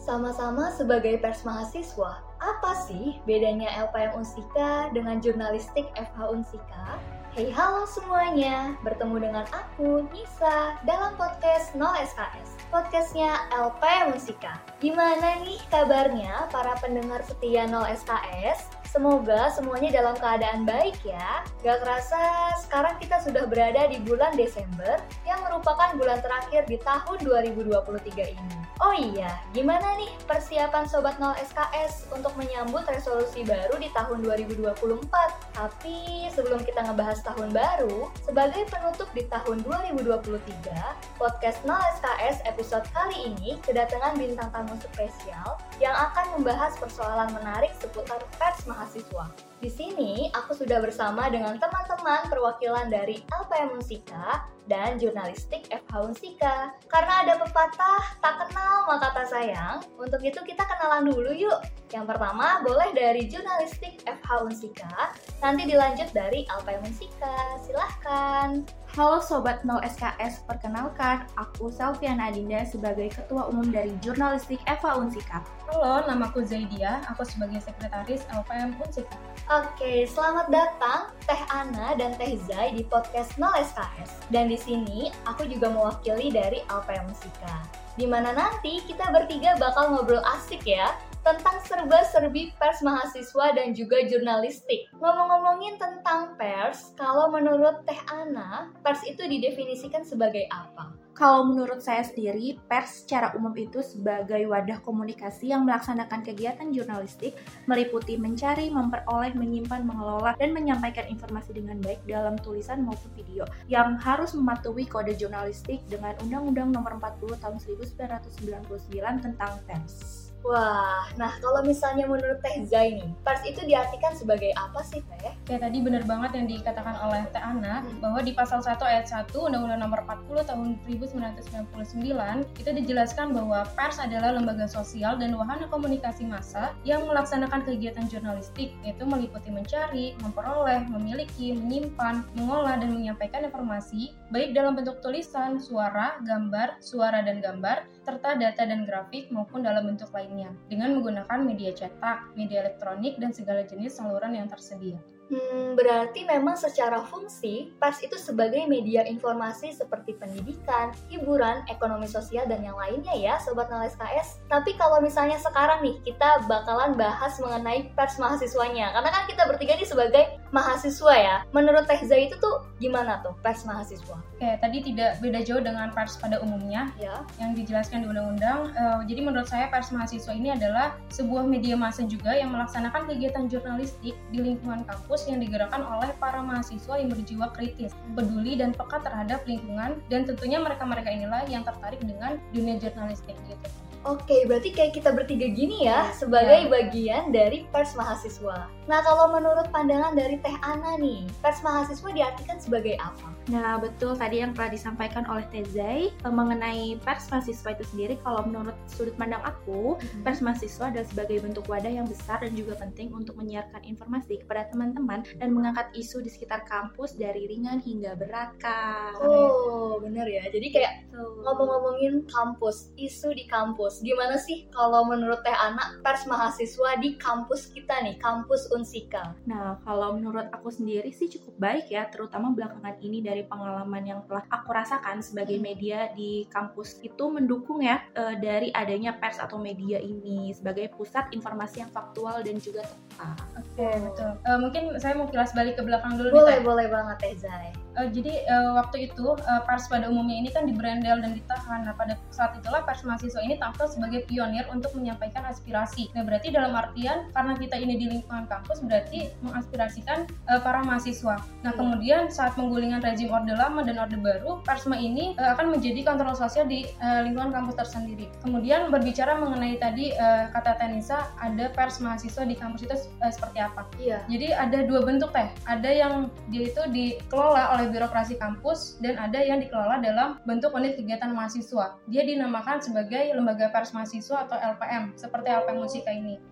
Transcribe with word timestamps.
Sama-sama 0.00 0.72
sebagai 0.72 1.20
pers 1.20 1.44
mahasiswa, 1.44 2.24
apa 2.40 2.72
sih 2.88 3.20
bedanya 3.28 3.68
LPM 3.84 4.24
Unsika 4.24 4.88
dengan 4.96 5.20
jurnalistik 5.20 5.92
FH 5.92 6.18
Unsika? 6.24 6.96
Hey 7.36 7.52
halo 7.52 7.84
semuanya, 7.84 8.80
bertemu 8.80 9.28
dengan 9.28 9.44
aku, 9.52 10.08
Nisa, 10.08 10.80
dalam 10.88 11.12
podcast 11.20 11.76
0 11.76 11.84
SKS, 12.00 12.48
podcastnya 12.72 13.44
LPM 13.52 14.16
Unsika. 14.16 14.56
Gimana 14.80 15.44
nih 15.44 15.60
kabarnya 15.68 16.48
para 16.48 16.80
pendengar 16.80 17.20
setia 17.28 17.68
0 17.68 17.84
SKS? 17.92 18.72
Semoga 18.88 19.52
semuanya 19.52 20.00
dalam 20.00 20.16
keadaan 20.16 20.64
baik 20.64 20.96
ya. 21.04 21.44
Gak 21.60 21.84
kerasa 21.84 22.56
sekarang 22.56 22.96
kita 23.04 23.20
sudah 23.20 23.44
berada 23.44 23.84
di 23.84 24.00
bulan 24.00 24.32
Desember 24.32 24.96
yang 25.28 25.44
merupakan 25.44 25.92
bulan 25.92 26.24
terakhir 26.24 26.64
di 26.64 26.80
tahun 26.80 27.20
2023 27.20 28.32
ini. 28.32 28.59
Oh 28.80 28.96
iya, 28.96 29.36
gimana 29.52 29.92
nih 30.00 30.08
persiapan 30.24 30.88
Sobat 30.88 31.20
0 31.20 31.36
SKS 31.36 32.08
untuk 32.16 32.32
menyambut 32.40 32.80
resolusi 32.88 33.44
baru 33.44 33.76
di 33.76 33.92
tahun 33.92 34.24
2024? 34.24 35.04
Tapi 35.52 36.24
sebelum 36.32 36.64
kita 36.64 36.88
ngebahas 36.88 37.20
tahun 37.20 37.52
baru, 37.52 38.08
sebagai 38.24 38.64
penutup 38.72 39.12
di 39.12 39.28
tahun 39.28 39.60
2023, 39.68 41.20
podcast 41.20 41.60
0 41.68 41.76
SKS 42.00 42.40
episode 42.48 42.88
kali 42.96 43.28
ini 43.28 43.60
kedatangan 43.60 44.16
bintang 44.16 44.48
tamu 44.48 44.72
spesial 44.80 45.60
yang 45.76 45.92
akan 45.92 46.40
membahas 46.40 46.72
persoalan 46.80 47.36
menarik 47.36 47.76
seputar 47.84 48.24
pers 48.40 48.64
mahasiswa. 48.64 49.49
Di 49.60 49.68
sini, 49.68 50.32
aku 50.32 50.56
sudah 50.56 50.80
bersama 50.80 51.28
dengan 51.28 51.60
teman-teman 51.60 52.32
perwakilan 52.32 52.88
dari 52.88 53.20
LPM 53.28 53.76
Unsika 53.76 54.48
dan 54.64 54.96
jurnalistik 54.96 55.68
FH 55.68 56.00
Unsika. 56.00 56.72
Karena 56.88 57.28
ada 57.28 57.36
pepatah, 57.36 58.16
tak 58.24 58.40
kenal 58.40 58.88
maka 58.88 59.12
tak 59.12 59.28
sayang, 59.28 59.84
untuk 60.00 60.24
itu 60.24 60.40
kita 60.48 60.64
kenalan 60.64 61.12
dulu 61.12 61.28
yuk. 61.36 61.60
Yang 61.92 62.08
pertama, 62.08 62.64
boleh 62.64 62.88
dari 62.96 63.28
jurnalistik 63.28 64.00
FH 64.08 64.48
Unsika, 64.48 65.12
nanti 65.44 65.68
dilanjut 65.68 66.08
dari 66.16 66.48
LPM 66.48 66.80
Unsika. 66.80 67.60
Silahkan. 67.60 68.64
Halo 68.98 69.22
Sobat 69.22 69.62
0 69.62 69.78
SKS, 69.86 70.42
perkenalkan 70.50 71.22
aku 71.38 71.70
Selviana 71.70 72.26
Adinda 72.26 72.66
sebagai 72.66 73.14
Ketua 73.14 73.46
Umum 73.46 73.70
dari 73.70 73.94
Jurnalistik 74.02 74.58
Eva 74.66 74.98
Unsika. 74.98 75.46
Halo, 75.70 76.02
namaku 76.10 76.42
Zaidia, 76.42 76.98
aku 77.06 77.22
sebagai 77.22 77.62
Sekretaris 77.62 78.26
LPM 78.34 78.74
Unsika. 78.82 79.14
Oke, 79.46 80.10
selamat 80.10 80.50
datang 80.50 81.06
Teh 81.22 81.38
Ana 81.54 81.94
dan 81.94 82.18
Teh 82.18 82.34
Zai 82.50 82.74
di 82.74 82.82
podcast 82.82 83.38
0 83.38 83.62
SKS. 83.62 84.26
Dan 84.26 84.50
di 84.50 84.58
sini 84.58 85.14
aku 85.22 85.46
juga 85.46 85.70
mewakili 85.70 86.34
dari 86.34 86.58
LPM 86.66 87.14
Unsika. 87.14 87.62
Di 87.94 88.10
mana 88.10 88.34
nanti 88.34 88.82
kita 88.90 89.06
bertiga 89.14 89.54
bakal 89.54 89.94
ngobrol 89.94 90.18
asik 90.34 90.66
ya 90.66 90.98
tentang 91.20 91.60
serba-serbi 91.68 92.56
pers 92.56 92.80
mahasiswa 92.80 93.46
dan 93.52 93.76
juga 93.76 94.00
jurnalistik. 94.08 94.88
Ngomong-ngomongin 94.96 95.76
tentang 95.76 96.34
pers, 96.40 96.96
kalau 96.96 97.28
menurut 97.28 97.84
Teh 97.84 98.00
Ana, 98.08 98.72
pers 98.80 99.04
itu 99.04 99.20
didefinisikan 99.28 100.04
sebagai 100.04 100.48
apa? 100.48 100.96
Kalau 101.20 101.44
menurut 101.44 101.84
saya 101.84 102.00
sendiri, 102.00 102.56
pers 102.64 103.04
secara 103.04 103.36
umum 103.36 103.52
itu 103.52 103.84
sebagai 103.84 104.40
wadah 104.48 104.80
komunikasi 104.80 105.52
yang 105.52 105.68
melaksanakan 105.68 106.24
kegiatan 106.24 106.72
jurnalistik 106.72 107.36
meliputi 107.68 108.16
mencari, 108.16 108.72
memperoleh, 108.72 109.36
menyimpan, 109.36 109.84
mengelola, 109.84 110.32
dan 110.40 110.56
menyampaikan 110.56 111.04
informasi 111.12 111.52
dengan 111.52 111.76
baik 111.84 112.00
dalam 112.08 112.40
tulisan 112.40 112.80
maupun 112.88 113.12
video 113.12 113.44
yang 113.68 114.00
harus 114.00 114.32
mematuhi 114.32 114.88
kode 114.88 115.12
jurnalistik 115.20 115.84
dengan 115.92 116.16
Undang-Undang 116.24 116.72
Nomor 116.72 116.96
40 116.96 117.36
Tahun 117.36 117.58
1999 117.60 119.20
tentang 119.20 119.60
pers. 119.68 120.29
Wah, 120.40 121.04
nah 121.20 121.36
kalau 121.44 121.60
misalnya 121.60 122.08
menurut 122.08 122.40
Teh 122.40 122.64
Zai 122.64 122.96
nih, 122.96 123.12
pers 123.20 123.44
itu 123.44 123.60
diartikan 123.68 124.16
sebagai 124.16 124.48
apa 124.56 124.80
sih 124.80 125.04
Teh? 125.04 125.36
Kayak 125.44 125.68
tadi 125.68 125.78
benar 125.84 126.02
banget 126.08 126.32
yang 126.32 126.46
dikatakan 126.48 126.96
oleh 126.96 127.28
Teh 127.28 127.42
Ana, 127.44 127.84
hmm. 127.84 128.00
bahwa 128.00 128.24
di 128.24 128.32
pasal 128.32 128.64
1 128.64 128.80
ayat 128.80 129.04
1 129.04 129.36
Undang-Undang 129.36 129.80
Nomor 129.84 130.00
40 130.08 130.48
Tahun 130.48 130.68
1999 130.88 132.56
itu 132.56 132.70
dijelaskan 132.72 133.36
bahwa 133.36 133.68
pers 133.76 134.00
adalah 134.00 134.32
lembaga 134.32 134.64
sosial 134.64 135.20
dan 135.20 135.36
wahana 135.36 135.68
komunikasi 135.68 136.24
massa 136.24 136.72
yang 136.88 137.04
melaksanakan 137.04 137.60
kegiatan 137.68 138.08
jurnalistik, 138.08 138.72
yaitu 138.80 139.04
meliputi 139.04 139.52
mencari, 139.52 140.16
memperoleh, 140.24 140.88
memiliki, 140.88 141.52
menyimpan, 141.52 142.24
mengolah, 142.32 142.80
dan 142.80 142.96
menyampaikan 142.96 143.44
informasi, 143.44 144.16
baik 144.32 144.56
dalam 144.56 144.72
bentuk 144.72 145.04
tulisan, 145.04 145.60
suara, 145.60 146.16
gambar, 146.24 146.80
suara 146.80 147.20
dan 147.20 147.44
gambar, 147.44 147.84
serta 148.08 148.40
data 148.40 148.64
dan 148.64 148.88
grafik 148.88 149.28
maupun 149.28 149.60
dalam 149.60 149.84
bentuk 149.84 150.08
lain 150.16 150.29
lainnya 150.30 150.54
dengan 150.70 150.94
menggunakan 150.94 151.42
media 151.42 151.74
cetak, 151.74 152.38
media 152.38 152.62
elektronik, 152.62 153.18
dan 153.18 153.34
segala 153.34 153.66
jenis 153.66 153.98
saluran 153.98 154.38
yang 154.38 154.46
tersedia. 154.46 155.02
Hmm, 155.30 155.78
berarti 155.78 156.26
memang 156.26 156.58
secara 156.58 157.06
fungsi, 157.06 157.70
pers 157.78 158.02
itu 158.02 158.18
sebagai 158.18 158.66
media 158.66 159.06
informasi 159.06 159.70
seperti 159.70 160.18
pendidikan, 160.18 160.90
hiburan, 161.06 161.62
ekonomi 161.70 162.10
sosial, 162.10 162.50
dan 162.50 162.66
yang 162.66 162.74
lainnya 162.74 163.14
ya, 163.14 163.38
Sobat 163.38 163.70
Nol 163.70 163.86
SKS. 163.86 164.42
Tapi 164.50 164.74
kalau 164.74 164.98
misalnya 164.98 165.38
sekarang 165.38 165.86
nih, 165.86 166.02
kita 166.02 166.50
bakalan 166.50 166.98
bahas 166.98 167.38
mengenai 167.38 167.94
pers 167.94 168.18
mahasiswanya. 168.18 168.90
Karena 168.90 169.10
kan 169.14 169.24
kita 169.30 169.42
bertiga 169.46 169.78
nih 169.78 169.86
sebagai 169.86 170.24
mahasiswa 170.50 171.14
ya. 171.14 171.36
Menurut 171.54 171.86
Teh 171.86 172.02
Zai 172.02 172.26
itu 172.26 172.34
tuh 172.42 172.66
gimana 172.82 173.22
tuh 173.22 173.38
pers 173.38 173.62
mahasiswa? 173.62 174.18
Oke, 174.18 174.50
tadi 174.58 174.82
tidak 174.82 175.22
beda 175.22 175.46
jauh 175.46 175.62
dengan 175.62 175.94
pers 175.94 176.18
pada 176.18 176.42
umumnya 176.42 176.90
ya. 176.98 177.22
yang 177.38 177.54
dijelaskan 177.54 178.02
di 178.02 178.06
undang-undang. 178.10 178.74
Uh, 178.74 179.06
jadi 179.06 179.20
menurut 179.22 179.46
saya 179.46 179.70
pers 179.70 179.94
mahasiswa 179.94 180.34
ini 180.34 180.50
adalah 180.58 180.98
sebuah 181.14 181.46
media 181.46 181.78
massa 181.78 182.02
juga 182.02 182.34
yang 182.34 182.50
melaksanakan 182.50 183.06
kegiatan 183.06 183.46
jurnalistik 183.46 184.18
di 184.34 184.38
lingkungan 184.42 184.82
kampus 184.88 185.19
kampus 185.20 185.36
yang 185.36 185.44
digerakkan 185.44 185.84
oleh 185.84 186.16
para 186.16 186.40
mahasiswa 186.40 186.96
yang 186.96 187.12
berjiwa 187.12 187.52
kritis, 187.52 187.92
peduli 188.16 188.56
dan 188.56 188.72
peka 188.72 189.04
terhadap 189.04 189.44
lingkungan 189.44 190.00
dan 190.08 190.24
tentunya 190.24 190.56
mereka-mereka 190.56 191.12
inilah 191.12 191.44
yang 191.44 191.60
tertarik 191.60 192.00
dengan 192.00 192.40
dunia 192.56 192.80
jurnalistik 192.80 193.36
gitu. 193.44 193.68
Oke, 194.08 194.48
berarti 194.48 194.72
kayak 194.72 194.96
kita 194.96 195.12
bertiga 195.12 195.44
gini 195.44 195.84
ya, 195.84 196.08
iya. 196.08 196.16
sebagai 196.16 196.56
ya. 196.64 196.68
bagian 196.72 197.36
dari 197.36 197.68
pers 197.68 197.92
mahasiswa. 197.92 198.64
Nah, 198.88 199.04
kalau 199.04 199.28
menurut 199.28 199.68
pandangan 199.68 200.16
dari 200.16 200.40
Teh 200.40 200.56
Ana 200.64 200.96
nih, 200.96 201.28
pers 201.44 201.60
mahasiswa 201.60 202.08
diartikan 202.08 202.56
sebagai 202.56 202.96
apa? 202.96 203.28
Nah, 203.50 203.82
betul 203.82 204.14
tadi 204.14 204.40
yang 204.40 204.54
telah 204.54 204.70
disampaikan 204.70 205.26
oleh 205.26 205.44
Teh 205.50 205.66
Zai 205.74 206.08
eh, 206.10 206.32
mengenai 206.32 206.96
pers 207.02 207.26
mahasiswa 207.28 207.74
itu 207.74 207.84
sendiri, 207.90 208.14
kalau 208.22 208.46
menurut 208.46 208.76
sudut 208.86 209.14
pandang 209.18 209.42
aku, 209.42 209.98
hmm. 209.98 210.22
pers 210.22 210.40
mahasiswa 210.40 210.88
adalah 210.88 211.06
sebagai 211.06 211.42
bentuk 211.42 211.66
wadah 211.66 211.90
yang 211.90 212.06
besar 212.06 212.40
dan 212.40 212.54
juga 212.54 212.78
penting 212.78 213.10
untuk 213.10 213.34
menyiarkan 213.36 213.82
informasi 213.84 214.40
kepada 214.46 214.70
teman-teman 214.70 215.26
dan 215.36 215.50
mengangkat 215.50 215.90
isu 215.92 216.22
di 216.22 216.30
sekitar 216.30 216.64
kampus 216.64 217.18
dari 217.18 217.50
ringan 217.50 217.82
hingga 217.82 218.16
berat, 218.16 218.54
Kak. 218.62 219.18
Oh, 219.20 219.98
bener 219.98 220.24
ya. 220.30 220.46
Jadi 220.48 220.70
kayak 220.72 221.10
ngomong-ngomongin 221.44 222.24
kampus, 222.30 222.94
isu 222.96 223.34
di 223.34 223.44
kampus 223.50 223.90
kampus. 223.90 224.04
Gimana 224.04 224.36
sih 224.36 224.68
kalau 224.70 225.08
menurut 225.08 225.40
Teh 225.40 225.56
Anak 225.56 226.04
pers 226.04 226.28
mahasiswa 226.28 227.00
di 227.00 227.16
kampus 227.16 227.72
kita 227.72 228.04
nih, 228.04 228.20
kampus 228.20 228.68
Unsika? 228.76 229.32
Nah, 229.48 229.80
kalau 229.82 230.14
menurut 230.20 230.52
aku 230.52 230.68
sendiri 230.68 231.08
sih 231.10 231.32
cukup 231.32 231.56
baik 231.56 231.88
ya, 231.88 232.06
terutama 232.12 232.52
belakangan 232.52 233.00
ini 233.00 233.24
dari 233.24 233.39
pengalaman 233.46 234.02
yang 234.04 234.20
telah 234.26 234.44
aku 234.50 234.72
rasakan 234.72 235.22
sebagai 235.22 235.56
media 235.60 236.10
di 236.16 236.44
kampus 236.50 237.00
itu 237.00 237.30
mendukung 237.30 237.84
ya 237.84 238.02
e, 238.16 238.36
dari 238.40 238.68
adanya 238.74 239.16
pers 239.16 239.38
atau 239.38 239.60
media 239.60 240.00
ini 240.00 240.52
sebagai 240.56 240.90
pusat 240.96 241.28
informasi 241.32 241.84
yang 241.84 241.92
faktual 241.92 242.42
dan 242.42 242.56
juga 242.58 242.84
tepat. 242.84 243.36
Oke, 243.60 243.64
okay, 243.76 243.94
betul. 244.00 244.30
Uh, 244.48 244.58
mungkin 244.58 244.82
saya 244.96 245.14
mau 245.16 245.28
kilas 245.28 245.52
balik 245.52 245.76
ke 245.76 245.82
belakang 245.84 246.16
dulu 246.16 246.32
boleh, 246.32 246.58
nih, 246.58 246.64
Boleh, 246.64 246.86
banget 246.88 247.16
Teh 247.20 247.34
Zai. 247.36 247.68
Uh, 247.98 248.08
jadi 248.10 248.46
uh, 248.46 248.78
waktu 248.78 249.10
itu 249.10 249.34
uh, 249.34 249.62
pers 249.66 249.90
pada 249.90 250.06
umumnya 250.06 250.38
ini 250.38 250.50
kan 250.50 250.66
dibrandel 250.66 251.18
dan 251.22 251.34
ditahan. 251.34 251.86
Nah 251.86 251.94
pada 251.94 252.14
saat 252.30 252.54
itulah 252.58 252.86
pers 252.86 253.02
mahasiswa 253.02 253.40
ini 253.42 253.58
tampil 253.58 253.86
sebagai 253.90 254.26
pionir 254.26 254.66
untuk 254.70 254.94
menyampaikan 254.94 255.42
aspirasi. 255.46 256.10
Nah 256.14 256.22
berarti 256.22 256.54
dalam 256.54 256.74
artian 256.76 257.30
karena 257.34 257.54
kita 257.58 257.76
ini 257.78 257.98
di 257.98 258.06
lingkungan 258.10 258.46
kampus 258.46 258.82
berarti 258.84 259.30
mengaspirasikan 259.42 260.28
uh, 260.50 260.60
para 260.62 260.82
mahasiswa. 260.84 261.40
Nah 261.66 261.72
kemudian 261.74 262.30
saat 262.30 262.54
penggulingan 262.54 263.02
rezim 263.02 263.30
orde 263.30 263.54
lama 263.54 263.82
dan 263.82 263.98
orde 263.98 264.18
baru, 264.20 264.62
persma 264.62 264.98
ini 264.98 265.34
uh, 265.40 265.56
akan 265.56 265.74
menjadi 265.78 266.04
kontrol 266.06 266.34
sosial 266.36 266.66
di 266.66 266.86
uh, 267.02 267.24
lingkungan 267.26 267.50
kampus 267.54 267.74
tersendiri. 267.86 268.28
Kemudian 268.44 268.92
berbicara 268.92 269.38
mengenai 269.38 269.80
tadi 269.80 270.12
uh, 270.14 270.50
kata 270.52 270.76
Tenisa 270.78 271.30
ada 271.38 271.72
pers 271.72 271.98
mahasiswa 271.98 272.42
di 272.44 272.54
kampus 272.54 272.86
itu 272.86 272.96
uh, 273.22 273.32
seperti 273.32 273.58
apa? 273.62 273.86
Iya. 273.96 274.18
Jadi 274.28 274.46
ada 274.52 274.78
dua 274.84 275.00
bentuk 275.06 275.30
teh. 275.32 275.48
Ada 275.66 275.90
yang 275.90 276.14
dia 276.52 276.68
itu 276.68 276.82
dikelola 276.90 277.78
oleh 277.78 277.79
oleh 277.80 277.96
birokrasi 277.96 278.36
kampus 278.36 279.00
dan 279.00 279.16
ada 279.16 279.40
yang 279.40 279.56
dikelola 279.56 280.04
dalam 280.04 280.36
bentuk 280.44 280.76
unit 280.76 281.00
kegiatan 281.00 281.32
mahasiswa. 281.32 281.96
Dia 282.12 282.22
dinamakan 282.28 282.84
sebagai 282.84 283.32
lembaga 283.32 283.72
pers 283.72 283.96
mahasiswa 283.96 284.44
atau 284.44 284.60
LPM, 284.60 285.16
seperti 285.16 285.48
LPM 285.48 285.80
Musika 285.80 286.12
ini. 286.12 286.49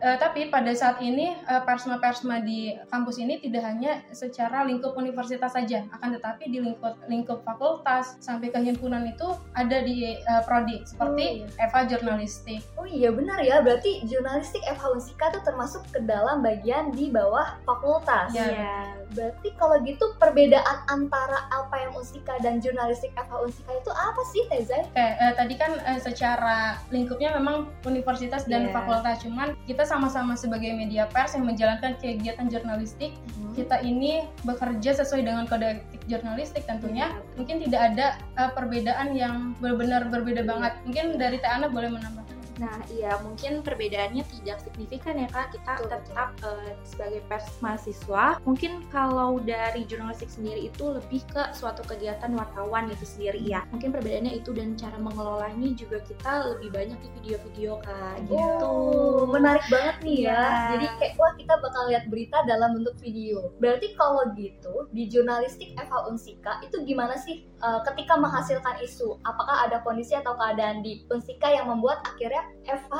Uh, 0.00 0.16
tapi 0.16 0.48
pada 0.48 0.72
saat 0.72 0.96
ini 1.04 1.36
uh, 1.44 1.60
persma-persma 1.60 2.40
di 2.40 2.72
kampus 2.88 3.20
ini 3.20 3.36
tidak 3.36 3.68
hanya 3.68 4.00
secara 4.16 4.64
lingkup 4.64 4.96
universitas 4.96 5.52
saja, 5.52 5.84
akan 5.92 6.16
tetapi 6.16 6.48
di 6.48 6.64
lingkup 6.64 6.96
lingkup 7.04 7.44
fakultas 7.44 8.16
sampai 8.24 8.48
ke 8.48 8.56
himpunan 8.64 9.04
itu 9.04 9.28
ada 9.52 9.84
di 9.84 10.16
uh, 10.24 10.40
prodi 10.48 10.80
seperti 10.88 11.44
oh, 11.44 11.52
iya. 11.52 11.68
Eva 11.68 11.80
Jurnalistik, 11.84 12.64
Oh 12.80 12.88
iya 12.88 13.12
benar 13.12 13.44
ya, 13.44 13.60
berarti 13.60 14.00
jurnalistik 14.08 14.64
FH 14.64 14.84
Unsika 14.96 15.28
tuh 15.36 15.44
termasuk 15.44 15.84
ke 15.92 16.00
dalam 16.08 16.40
bagian 16.40 16.96
di 16.96 17.12
bawah 17.12 17.60
fakultas. 17.68 18.32
Iya. 18.32 19.04
Berarti 19.12 19.52
kalau 19.60 19.76
gitu 19.84 20.16
perbedaan 20.16 20.86
antara 20.88 21.44
LPM 21.52 21.92
Unsika 21.92 22.40
dan 22.40 22.62
jurnalistik 22.64 23.12
FH 23.18 23.36
Unsika 23.44 23.76
itu 23.76 23.90
apa 23.92 24.22
sih 24.32 24.42
Tezai? 24.48 24.86
Oke, 24.88 24.96
eh, 24.96 25.32
tadi 25.36 25.54
kan 25.60 25.76
eh, 25.76 26.00
secara 26.00 26.80
lingkupnya 26.88 27.36
memang 27.36 27.68
universitas 27.84 28.48
dan 28.48 28.70
Iya. 28.70 28.72
fakultas, 28.72 29.20
cuman 29.20 29.49
kita 29.66 29.84
sama-sama 29.86 30.34
sebagai 30.38 30.72
media 30.72 31.06
pers 31.10 31.34
yang 31.34 31.46
menjalankan 31.46 31.96
kegiatan 31.98 32.46
jurnalistik, 32.50 33.16
kita 33.54 33.82
ini 33.82 34.26
bekerja 34.46 34.96
sesuai 35.02 35.26
dengan 35.26 35.44
kode 35.46 35.82
etik 35.82 36.02
jurnalistik 36.06 36.64
tentunya. 36.66 37.10
Iya. 37.10 37.36
Mungkin 37.38 37.56
tidak 37.68 37.80
ada 37.94 38.06
eh, 38.38 38.50
perbedaan 38.54 39.08
yang 39.14 39.54
benar-benar 39.58 40.08
berbeda 40.08 40.42
banget. 40.46 40.72
Mungkin 40.86 41.18
dari 41.18 41.38
Teh 41.42 41.50
Ana 41.50 41.68
boleh 41.68 41.90
menambahkan. 41.92 42.29
Nah, 42.60 42.76
iya 42.92 43.16
mungkin 43.24 43.64
perbedaannya 43.64 44.20
tidak 44.20 44.60
signifikan 44.60 45.16
ya 45.16 45.28
kak. 45.32 45.56
Kita 45.56 45.80
Betul, 45.80 45.88
tetap 45.88 46.28
eh, 46.44 46.76
sebagai 46.84 47.20
pers 47.24 47.48
mahasiswa. 47.64 48.36
Mungkin 48.44 48.84
kalau 48.92 49.40
dari 49.40 49.88
jurnalistik 49.88 50.28
sendiri 50.28 50.68
itu 50.68 50.84
lebih 50.84 51.24
ke 51.32 51.56
suatu 51.56 51.80
kegiatan 51.88 52.28
wartawan 52.36 52.92
itu 52.92 53.08
sendiri 53.08 53.40
ya. 53.40 53.64
Mungkin 53.72 53.96
perbedaannya 53.96 54.44
itu 54.44 54.52
dan 54.52 54.76
cara 54.76 55.00
mengelolanya 55.00 55.72
juga 55.72 56.04
kita 56.04 56.52
lebih 56.52 56.68
banyak 56.68 56.98
di 57.00 57.08
video-video 57.16 57.80
kak. 57.80 58.28
Gitu. 58.28 58.60
Oh, 58.60 59.24
menarik 59.24 59.64
banget 59.72 59.96
nih 60.04 60.28
ya. 60.28 60.36
Iya. 60.36 60.68
Jadi 60.76 60.86
kayak 61.00 61.14
wah 61.16 61.32
kita 61.40 61.54
bakal 61.64 61.82
lihat 61.88 62.04
berita 62.12 62.38
dalam 62.44 62.76
bentuk 62.76 62.96
video. 63.00 63.56
Berarti 63.56 63.96
kalau 63.96 64.28
gitu 64.36 64.84
di 64.92 65.08
jurnalistik 65.08 65.72
FH 65.80 66.12
Unsika 66.12 66.60
itu 66.60 66.76
gimana 66.84 67.16
sih 67.16 67.48
uh, 67.64 67.80
ketika 67.88 68.20
menghasilkan 68.20 68.76
isu? 68.84 69.16
Apakah 69.24 69.64
ada 69.64 69.80
kondisi 69.80 70.12
atau 70.12 70.36
keadaan 70.36 70.84
di 70.84 71.08
Unsika 71.08 71.48
yang 71.48 71.72
membuat 71.72 72.04
akhirnya 72.04 72.49
FH 72.64 72.96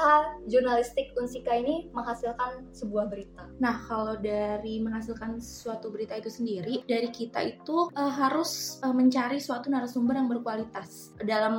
jurnalistik 0.49 1.13
Unsika 1.17 1.55
ini 1.57 1.89
menghasilkan 1.93 2.69
sebuah 2.75 3.09
berita? 3.09 3.49
Nah, 3.59 3.81
kalau 3.87 4.17
dari 4.19 4.81
menghasilkan 4.83 5.39
suatu 5.41 5.91
berita 5.93 6.17
itu 6.17 6.31
sendiri, 6.33 6.83
dari 6.85 7.09
kita 7.11 7.41
itu 7.45 7.91
eh, 7.93 8.13
harus 8.13 8.83
eh, 8.83 8.95
mencari 8.95 9.39
suatu 9.41 9.69
narasumber 9.69 10.17
yang 10.17 10.29
berkualitas. 10.29 11.15
Dalam 11.21 11.55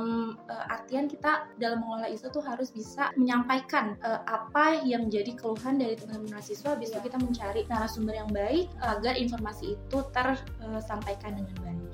eh, 0.46 0.72
artian 0.74 1.06
kita 1.10 1.50
dalam 1.58 1.82
mengelola 1.82 2.08
isu 2.10 2.30
tuh 2.30 2.44
harus 2.44 2.70
bisa 2.70 3.10
menyampaikan 3.18 3.96
eh, 4.00 4.20
apa 4.28 4.82
yang 4.82 5.08
jadi 5.12 5.34
keluhan 5.36 5.76
dari 5.78 5.98
teman-teman 5.98 6.38
mahasiswa. 6.38 6.74
Bisa 6.78 6.98
Iya. 6.98 7.04
kita 7.08 7.16
mencari 7.18 7.60
narasumber 7.66 8.14
yang 8.14 8.30
baik 8.30 8.68
agar 8.78 9.14
informasi 9.16 9.74
itu 9.74 9.98
tersampaikan 10.12 11.34
dengan 11.34 11.56
baik. 11.64 11.90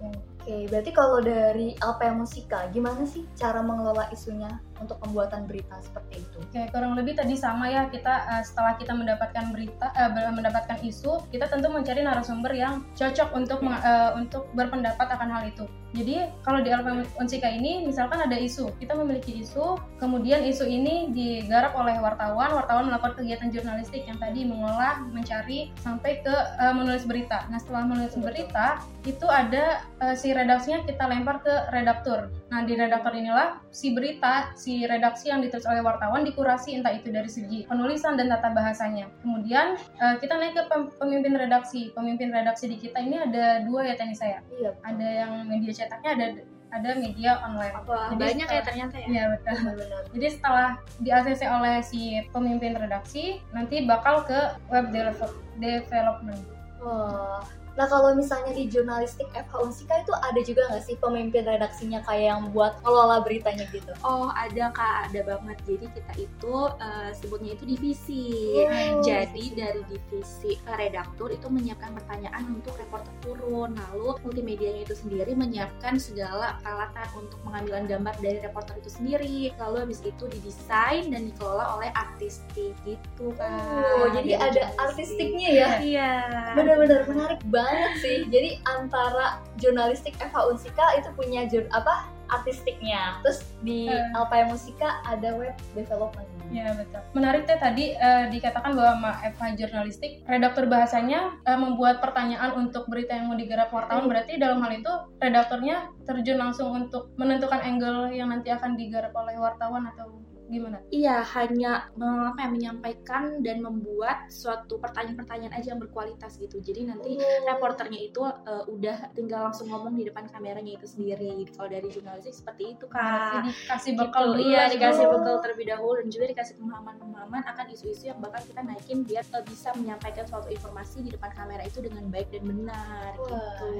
Oke, 0.00 0.64
berarti 0.72 0.90
kalau 0.96 1.20
dari 1.20 1.76
LPM 1.76 2.24
Musika, 2.24 2.72
gimana 2.72 3.04
sih 3.04 3.28
cara 3.36 3.60
mengelola 3.60 4.08
isunya 4.08 4.48
untuk 4.80 4.96
pembuatan 4.98 5.44
berita 5.44 5.76
seperti 5.84 6.24
itu? 6.24 6.38
Oke, 6.40 6.62
kurang 6.72 6.96
lebih 6.96 7.14
tadi 7.14 7.36
sama 7.36 7.68
ya 7.68 7.86
kita 7.92 8.26
eh, 8.36 8.42
setelah 8.42 8.74
kita 8.80 8.96
mendapatkan 8.96 9.52
berita, 9.52 9.92
ber- 10.10 10.32
mendapatkan 10.32 10.80
isu, 10.82 11.22
kita 11.28 11.46
tentu 11.52 11.68
mencari 11.68 12.00
narasumber 12.00 12.52
yang 12.56 12.82
cocok 12.96 13.30
untuk 13.36 13.60
eh, 13.62 14.10
untuk 14.16 14.48
berpendapat 14.56 15.06
akan 15.06 15.28
hal 15.30 15.44
itu. 15.46 15.64
Jadi 15.90 16.22
kalau 16.46 16.62
di 16.62 16.70
LPM 16.70 17.02
Unsika 17.18 17.50
ini 17.50 17.82
misalkan 17.82 18.22
ada 18.22 18.38
isu, 18.38 18.70
kita 18.78 18.94
memiliki 18.94 19.42
isu, 19.42 19.74
kemudian 19.98 20.46
isu 20.46 20.62
ini 20.62 21.10
digarap 21.10 21.74
oleh 21.74 21.98
wartawan, 21.98 22.54
wartawan 22.54 22.86
melakukan 22.86 23.18
kegiatan 23.18 23.50
jurnalistik 23.50 24.06
yang 24.06 24.14
tadi 24.22 24.46
mengolah, 24.46 25.02
mencari 25.10 25.74
sampai 25.82 26.22
ke 26.22 26.30
eh, 26.30 26.74
menulis 26.74 27.02
berita. 27.02 27.50
Nah 27.50 27.58
setelah 27.58 27.90
menulis 27.90 28.14
berita 28.14 28.78
itu 29.02 29.26
ada 29.26 29.82
eh, 29.98 30.14
si 30.14 30.30
redaksinya 30.30 30.86
kita 30.86 31.10
lempar 31.10 31.42
ke 31.42 31.54
redaktur. 31.74 32.30
Nah 32.54 32.62
di 32.62 32.78
redaktur 32.78 33.10
inilah 33.10 33.58
si 33.74 33.90
berita, 33.90 34.54
si 34.54 34.69
redaksi 34.82 35.28
yang 35.28 35.40
ditulis 35.40 35.64
oleh 35.64 35.80
wartawan 35.80 36.22
dikurasi 36.22 36.74
entah 36.74 36.90
itu 36.90 37.08
dari 37.08 37.26
segi 37.26 37.64
penulisan 37.64 38.14
dan 38.14 38.28
tata 38.28 38.50
bahasanya. 38.50 39.10
Kemudian 39.20 39.66
eh, 39.76 40.14
kita 40.16 40.34
naik 40.34 40.54
ke 40.54 40.62
pem- 40.66 40.92
pemimpin 40.94 41.34
redaksi. 41.34 41.90
Pemimpin 41.90 42.30
redaksi 42.30 42.66
di 42.66 42.76
kita 42.76 42.98
ini 42.98 43.16
ada 43.16 43.62
dua 43.62 43.84
ya 43.84 43.94
teknis 43.94 44.18
saya. 44.18 44.38
Iya, 44.50 44.70
Ada 44.80 45.08
yang 45.22 45.32
media 45.44 45.72
cetaknya, 45.72 46.10
ada 46.14 46.26
ada 46.70 46.90
media 46.94 47.34
online. 47.42 47.74
Wah, 47.82 48.08
Jadi 48.08 48.22
banyak 48.22 48.46
ya 48.46 48.50
setelah- 48.52 48.66
ternyata 48.66 48.94
ya. 48.94 49.06
Iya 49.06 49.24
betul. 49.28 49.54
benar-benar. 49.58 50.02
Jadi 50.14 50.26
setelah 50.30 50.68
di 50.96 51.08
ACC 51.10 51.42
oleh 51.44 51.76
si 51.82 52.00
pemimpin 52.30 52.72
redaksi, 52.74 53.24
nanti 53.50 53.82
bakal 53.84 54.22
ke 54.22 54.38
web 54.68 54.86
develop- 54.88 55.38
development. 55.58 56.42
Wah. 56.78 57.42
Nah 57.80 57.88
kalau 57.88 58.12
misalnya 58.12 58.52
di 58.52 58.68
jurnalistik 58.68 59.32
FH 59.32 59.56
Unsika 59.56 60.04
itu 60.04 60.12
ada 60.12 60.36
juga 60.44 60.68
nggak 60.68 60.84
sih 60.84 61.00
pemimpin 61.00 61.48
redaksinya 61.48 62.04
kayak 62.04 62.36
yang 62.36 62.42
buat 62.52 62.76
ngelola 62.84 63.24
beritanya 63.24 63.64
gitu? 63.72 63.96
Oh, 64.04 64.28
ada 64.36 64.68
Kak, 64.68 65.08
ada 65.08 65.24
banget. 65.24 65.56
Jadi 65.64 65.88
kita 65.96 66.12
itu 66.20 66.56
eh, 66.76 67.10
sebutnya 67.16 67.56
itu 67.56 67.64
divisi. 67.64 68.28
Oh, 68.68 69.00
Jadi 69.00 69.56
dari 69.56 69.80
divisi 69.88 70.60
eh, 70.60 70.76
redaktur 70.76 71.32
itu 71.32 71.48
menyiapkan 71.48 71.96
pertanyaan 71.96 72.52
untuk 72.52 72.76
reporter 72.76 73.16
turun, 73.24 73.72
lalu 73.72 74.12
multimedianya 74.28 74.84
itu 74.84 75.00
sendiri 75.00 75.32
menyiapkan 75.32 75.96
segala 75.96 76.60
peralatan 76.60 77.08
untuk 77.16 77.40
pengambilan 77.48 77.88
gambar 77.88 78.12
dari 78.20 78.44
reporter 78.44 78.76
itu 78.76 78.92
sendiri. 78.92 79.56
Lalu 79.56 79.88
habis 79.88 80.04
itu 80.04 80.28
didesain 80.28 81.08
dan 81.08 81.32
dikelola 81.32 81.80
oleh 81.80 81.88
artistik 81.96 82.76
gitu 82.84 83.32
kan. 83.40 83.56
Oh, 84.04 84.12
jadi 84.12 84.36
ada 84.36 84.68
artistiknya 84.76 85.48
ya? 85.48 85.68
Iya. 85.80 86.12
Bener-bener 86.60 87.08
menarik 87.08 87.40
banget 87.48 87.69
sih. 87.98 88.26
Jadi 88.28 88.60
antara 88.64 89.40
jurnalistik 89.58 90.16
FH 90.18 90.36
Unsika 90.50 90.86
itu 90.98 91.08
punya 91.14 91.46
jur 91.46 91.64
apa 91.70 92.08
artistiknya. 92.30 93.18
Terus 93.26 93.42
di 93.60 93.90
Hmm. 93.90 94.22
LPM 94.24 94.54
Musika 94.54 95.02
ada 95.02 95.34
web 95.34 95.54
development. 95.74 96.26
Ya 96.50 96.74
betul. 96.74 96.98
Menarik 97.14 97.46
teh 97.46 97.58
tadi 97.58 97.94
eh, 97.94 98.26
dikatakan 98.26 98.74
bahwa 98.74 98.94
Ma 98.98 99.12
FH 99.22 99.54
jurnalistik 99.54 100.22
redaktur 100.26 100.66
bahasanya 100.66 101.38
eh, 101.46 101.58
membuat 101.58 102.02
pertanyaan 102.02 102.54
untuk 102.58 102.90
berita 102.90 103.14
yang 103.14 103.30
mau 103.30 103.38
digarap 103.38 103.70
wartawan 103.70 104.10
berarti 104.10 104.34
dalam 104.38 104.58
hal 104.62 104.74
itu 104.74 104.90
redakturnya 105.22 105.90
terjun 106.06 106.38
langsung 106.42 106.74
untuk 106.74 107.14
menentukan 107.14 107.62
angle 107.62 108.10
yang 108.10 108.34
nanti 108.34 108.50
akan 108.50 108.74
digarap 108.74 109.14
oleh 109.14 109.38
wartawan 109.38 109.86
atau 109.94 110.10
gimana? 110.50 110.78
Iya, 110.90 111.22
hanya 111.32 111.88
apa 111.94 112.38
ya, 112.38 112.48
menyampaikan 112.50 113.40
dan 113.40 113.60
membuat 113.60 114.26
suatu 114.28 114.76
pertanyaan-pertanyaan 114.76 115.54
aja 115.54 115.72
yang 115.72 115.80
berkualitas 115.80 116.36
gitu. 116.36 116.58
Jadi 116.58 116.84
nanti 116.84 117.14
reporternya 117.46 118.00
itu 118.00 118.20
eh, 118.20 118.64
udah 118.66 119.12
tinggal 119.12 119.46
langsung 119.46 119.66
ngomong 119.66 119.94
di 119.94 120.04
depan 120.04 120.26
kameranya 120.26 120.74
itu 120.74 120.84
sendiri. 120.84 121.30
Kalau 121.50 121.68
dari 121.68 121.86
jurnalistik 121.86 122.34
seperti 122.34 122.74
itu 122.74 122.84
Berarti 122.84 123.36
kak. 123.38 123.44
dikasih 123.46 123.90
Gitu, 123.90 124.00
bekal 124.00 124.22
dulu 124.26 124.40
iya 124.40 124.60
ya, 124.60 124.72
dikasih 124.72 125.04
Oh. 125.06 125.12
bekal 125.16 125.36
terlebih 125.40 125.66
dahulu 125.68 125.94
dan 125.98 126.08
juga 126.08 126.24
dikasih 126.28 126.54
pemahaman-pemahaman 126.56 127.42
akan 127.44 127.66
isu-isu 127.70 128.04
yang 128.06 128.18
bakal 128.18 128.40
kita 128.42 128.60
naikin 128.60 128.98
biar 129.02 129.24
eh, 129.24 129.44
bisa 129.44 129.68
menyampaikan 129.74 130.24
suatu 130.24 130.48
informasi 130.48 130.96
di 131.00 131.10
depan 131.10 131.30
kamera 131.32 131.62
itu 131.62 131.78
dengan 131.78 132.04
baik 132.08 132.28
dan 132.30 132.42
benar 132.44 133.10
Wah. 133.16 133.28
gitu. 133.30 133.70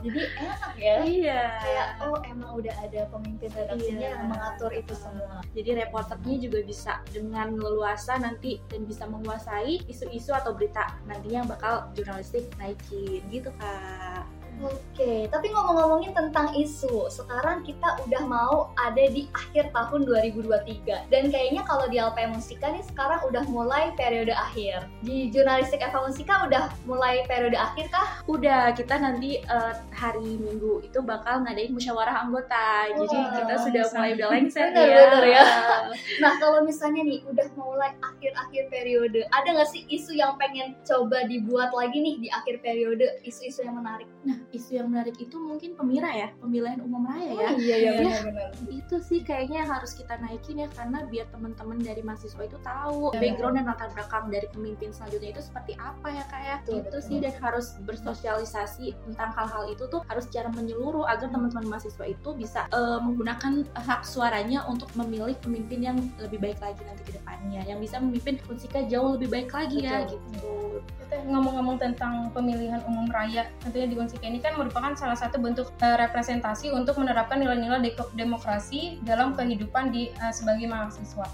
Jadi 0.00 0.20
enak 0.38 0.72
ya. 0.76 0.94
Iya. 1.02 1.42
Kayak 1.60 1.88
oh 2.02 2.18
emang 2.24 2.50
udah 2.56 2.74
ada 2.78 3.00
pemimpin 3.08 3.50
redaksinya 3.52 4.00
Iya. 4.00 4.14
yang 4.14 4.24
mengatur 4.26 4.70
itu 4.72 4.94
semua. 4.94 5.38
Jadi 5.52 5.68
reporternya 6.00 6.36
juga 6.40 6.58
bisa 6.64 6.92
dengan 7.12 7.52
leluasa 7.60 8.16
nanti 8.16 8.56
dan 8.72 8.88
bisa 8.88 9.04
menguasai 9.04 9.84
isu-isu 9.84 10.32
atau 10.32 10.56
berita 10.56 10.96
nantinya 11.04 11.44
yang 11.44 11.50
bakal 11.50 11.92
jurnalistik 11.92 12.48
naikin 12.56 13.20
gitu 13.28 13.52
kak. 13.60 14.39
Oke, 14.60 15.24
tapi 15.32 15.48
ngomong-ngomongin 15.48 16.12
tentang 16.12 16.52
isu, 16.52 17.08
sekarang 17.08 17.64
kita 17.64 17.96
udah 18.04 18.22
mau 18.28 18.68
ada 18.76 19.08
di 19.08 19.24
akhir 19.32 19.72
tahun 19.72 20.04
2023 20.04 21.08
dan 21.08 21.32
kayaknya 21.32 21.64
kalau 21.64 21.88
di 21.88 21.96
LPM 21.96 22.36
Musika 22.36 22.68
nih 22.68 22.84
sekarang 22.84 23.24
udah 23.24 23.40
mulai 23.48 23.96
periode 23.96 24.36
akhir. 24.36 24.84
Di 25.00 25.32
jurnalistik 25.32 25.80
FH 25.80 26.04
Musika 26.04 26.44
udah 26.44 26.68
mulai 26.84 27.24
periode 27.24 27.56
akhir 27.56 27.88
kah? 27.88 28.20
Udah 28.28 28.76
kita 28.76 29.00
nanti 29.00 29.40
eh, 29.40 29.74
hari 29.96 30.36
Minggu 30.36 30.84
itu 30.84 31.00
bakal 31.00 31.40
ngadain 31.48 31.72
musyawarah 31.72 32.28
anggota. 32.28 32.92
Jadi 32.92 33.16
Wah, 33.16 33.32
kita 33.40 33.54
sudah 33.64 33.84
bisa. 33.88 33.96
mulai 33.96 34.10
udah 34.12 34.28
lengser 34.28 34.68
ya. 34.76 34.84
bener 34.84 35.24
ya. 35.24 35.44
Nah 36.22 36.36
kalau 36.36 36.60
misalnya 36.68 37.00
nih 37.06 37.24
udah 37.24 37.48
mulai 37.56 37.96
akhir-akhir 38.04 38.68
periode, 38.68 39.24
ada 39.32 39.48
nggak 39.56 39.70
sih 39.72 39.88
isu 39.88 40.12
yang 40.12 40.36
pengen 40.36 40.76
coba 40.84 41.24
dibuat 41.24 41.72
lagi 41.72 41.96
nih 41.96 42.20
di 42.20 42.28
akhir 42.28 42.60
periode, 42.60 43.24
isu-isu 43.24 43.64
yang 43.64 43.80
menarik? 43.80 44.04
Nah 44.26 44.49
isu 44.50 44.70
yang 44.74 44.88
menarik 44.88 45.14
itu 45.16 45.36
mungkin 45.36 45.72
pemira 45.72 46.10
ya, 46.10 46.28
pemilihan 46.36 46.80
umum 46.80 47.02
raya 47.02 47.30
ya. 47.30 47.48
iya 47.54 47.76
Iya. 47.76 47.90
benar-benar. 47.96 48.50
itu 48.66 48.96
sih 48.98 49.20
kayaknya 49.20 49.62
harus 49.62 49.92
kita 49.92 50.18
naikin 50.18 50.58
ya 50.58 50.68
karena 50.70 51.02
biar 51.04 51.26
teman-teman 51.28 51.78
dari 51.78 52.00
mahasiswa 52.00 52.42
itu 52.42 52.58
tahu 52.60 53.10
Ya. 53.10 53.20
background 53.20 53.54
dan 53.56 53.66
latar 53.66 53.88
belakang 53.90 54.26
dari 54.28 54.46
pemimpin 54.48 54.90
selanjutnya 54.90 55.30
itu 55.30 55.42
seperti 55.42 55.72
apa 55.74 56.08
ya 56.08 56.24
kayak 56.26 56.58
Betul, 56.62 56.74
itu 56.76 56.88
betul. 56.90 57.00
sih 57.00 57.16
dan 57.18 57.34
harus 57.38 57.66
bersosialisasi 57.80 58.86
tentang 59.06 59.30
hal-hal 59.32 59.64
itu 59.68 59.86
tuh 59.86 60.02
harus 60.04 60.26
secara 60.26 60.50
menyeluruh 60.50 61.06
agar 61.06 61.28
teman-teman 61.28 61.70
mahasiswa 61.70 62.04
itu 62.04 62.28
bisa 62.34 62.66
eh, 62.68 62.98
menggunakan 63.00 63.52
hak 63.72 64.02
suaranya 64.02 64.66
untuk 64.66 64.90
memilih 64.92 65.38
pemimpin 65.38 65.80
yang 65.80 65.96
lebih 66.18 66.38
baik 66.38 66.58
lagi 66.58 66.82
nanti 66.82 67.02
ke 67.04 67.12
depannya 67.14 67.62
yang 67.64 67.78
bisa 67.78 67.96
memimpin 67.96 68.36
Unsika 68.46 68.82
jauh 68.84 69.14
lebih 69.14 69.30
baik 69.30 69.50
lagi 69.50 69.78
ya 69.80 70.02
Betul. 70.02 70.18
gitu 70.18 70.52
Kita 71.00 71.16
ngomong-ngomong 71.26 71.76
tentang 71.76 72.30
pemilihan 72.30 72.78
umum 72.84 73.04
raya, 73.06 73.42
tentunya 73.60 73.86
di 73.86 73.96
Unsika 73.96 74.24
ini 74.24 74.38
kan 74.42 74.56
merupakan 74.56 74.92
salah 74.96 75.16
satu 75.16 75.38
bentuk 75.38 75.70
uh, 75.80 75.96
representasi 76.00 76.72
untuk 76.72 76.98
menerapkan 76.98 77.38
nilai-nilai 77.38 77.94
demokrasi 78.16 78.98
dalam 79.06 79.36
kehidupan 79.36 79.92
di 79.94 80.10
uh, 80.20 80.32
sebagai 80.34 80.66
mahasiswa. 80.66 81.28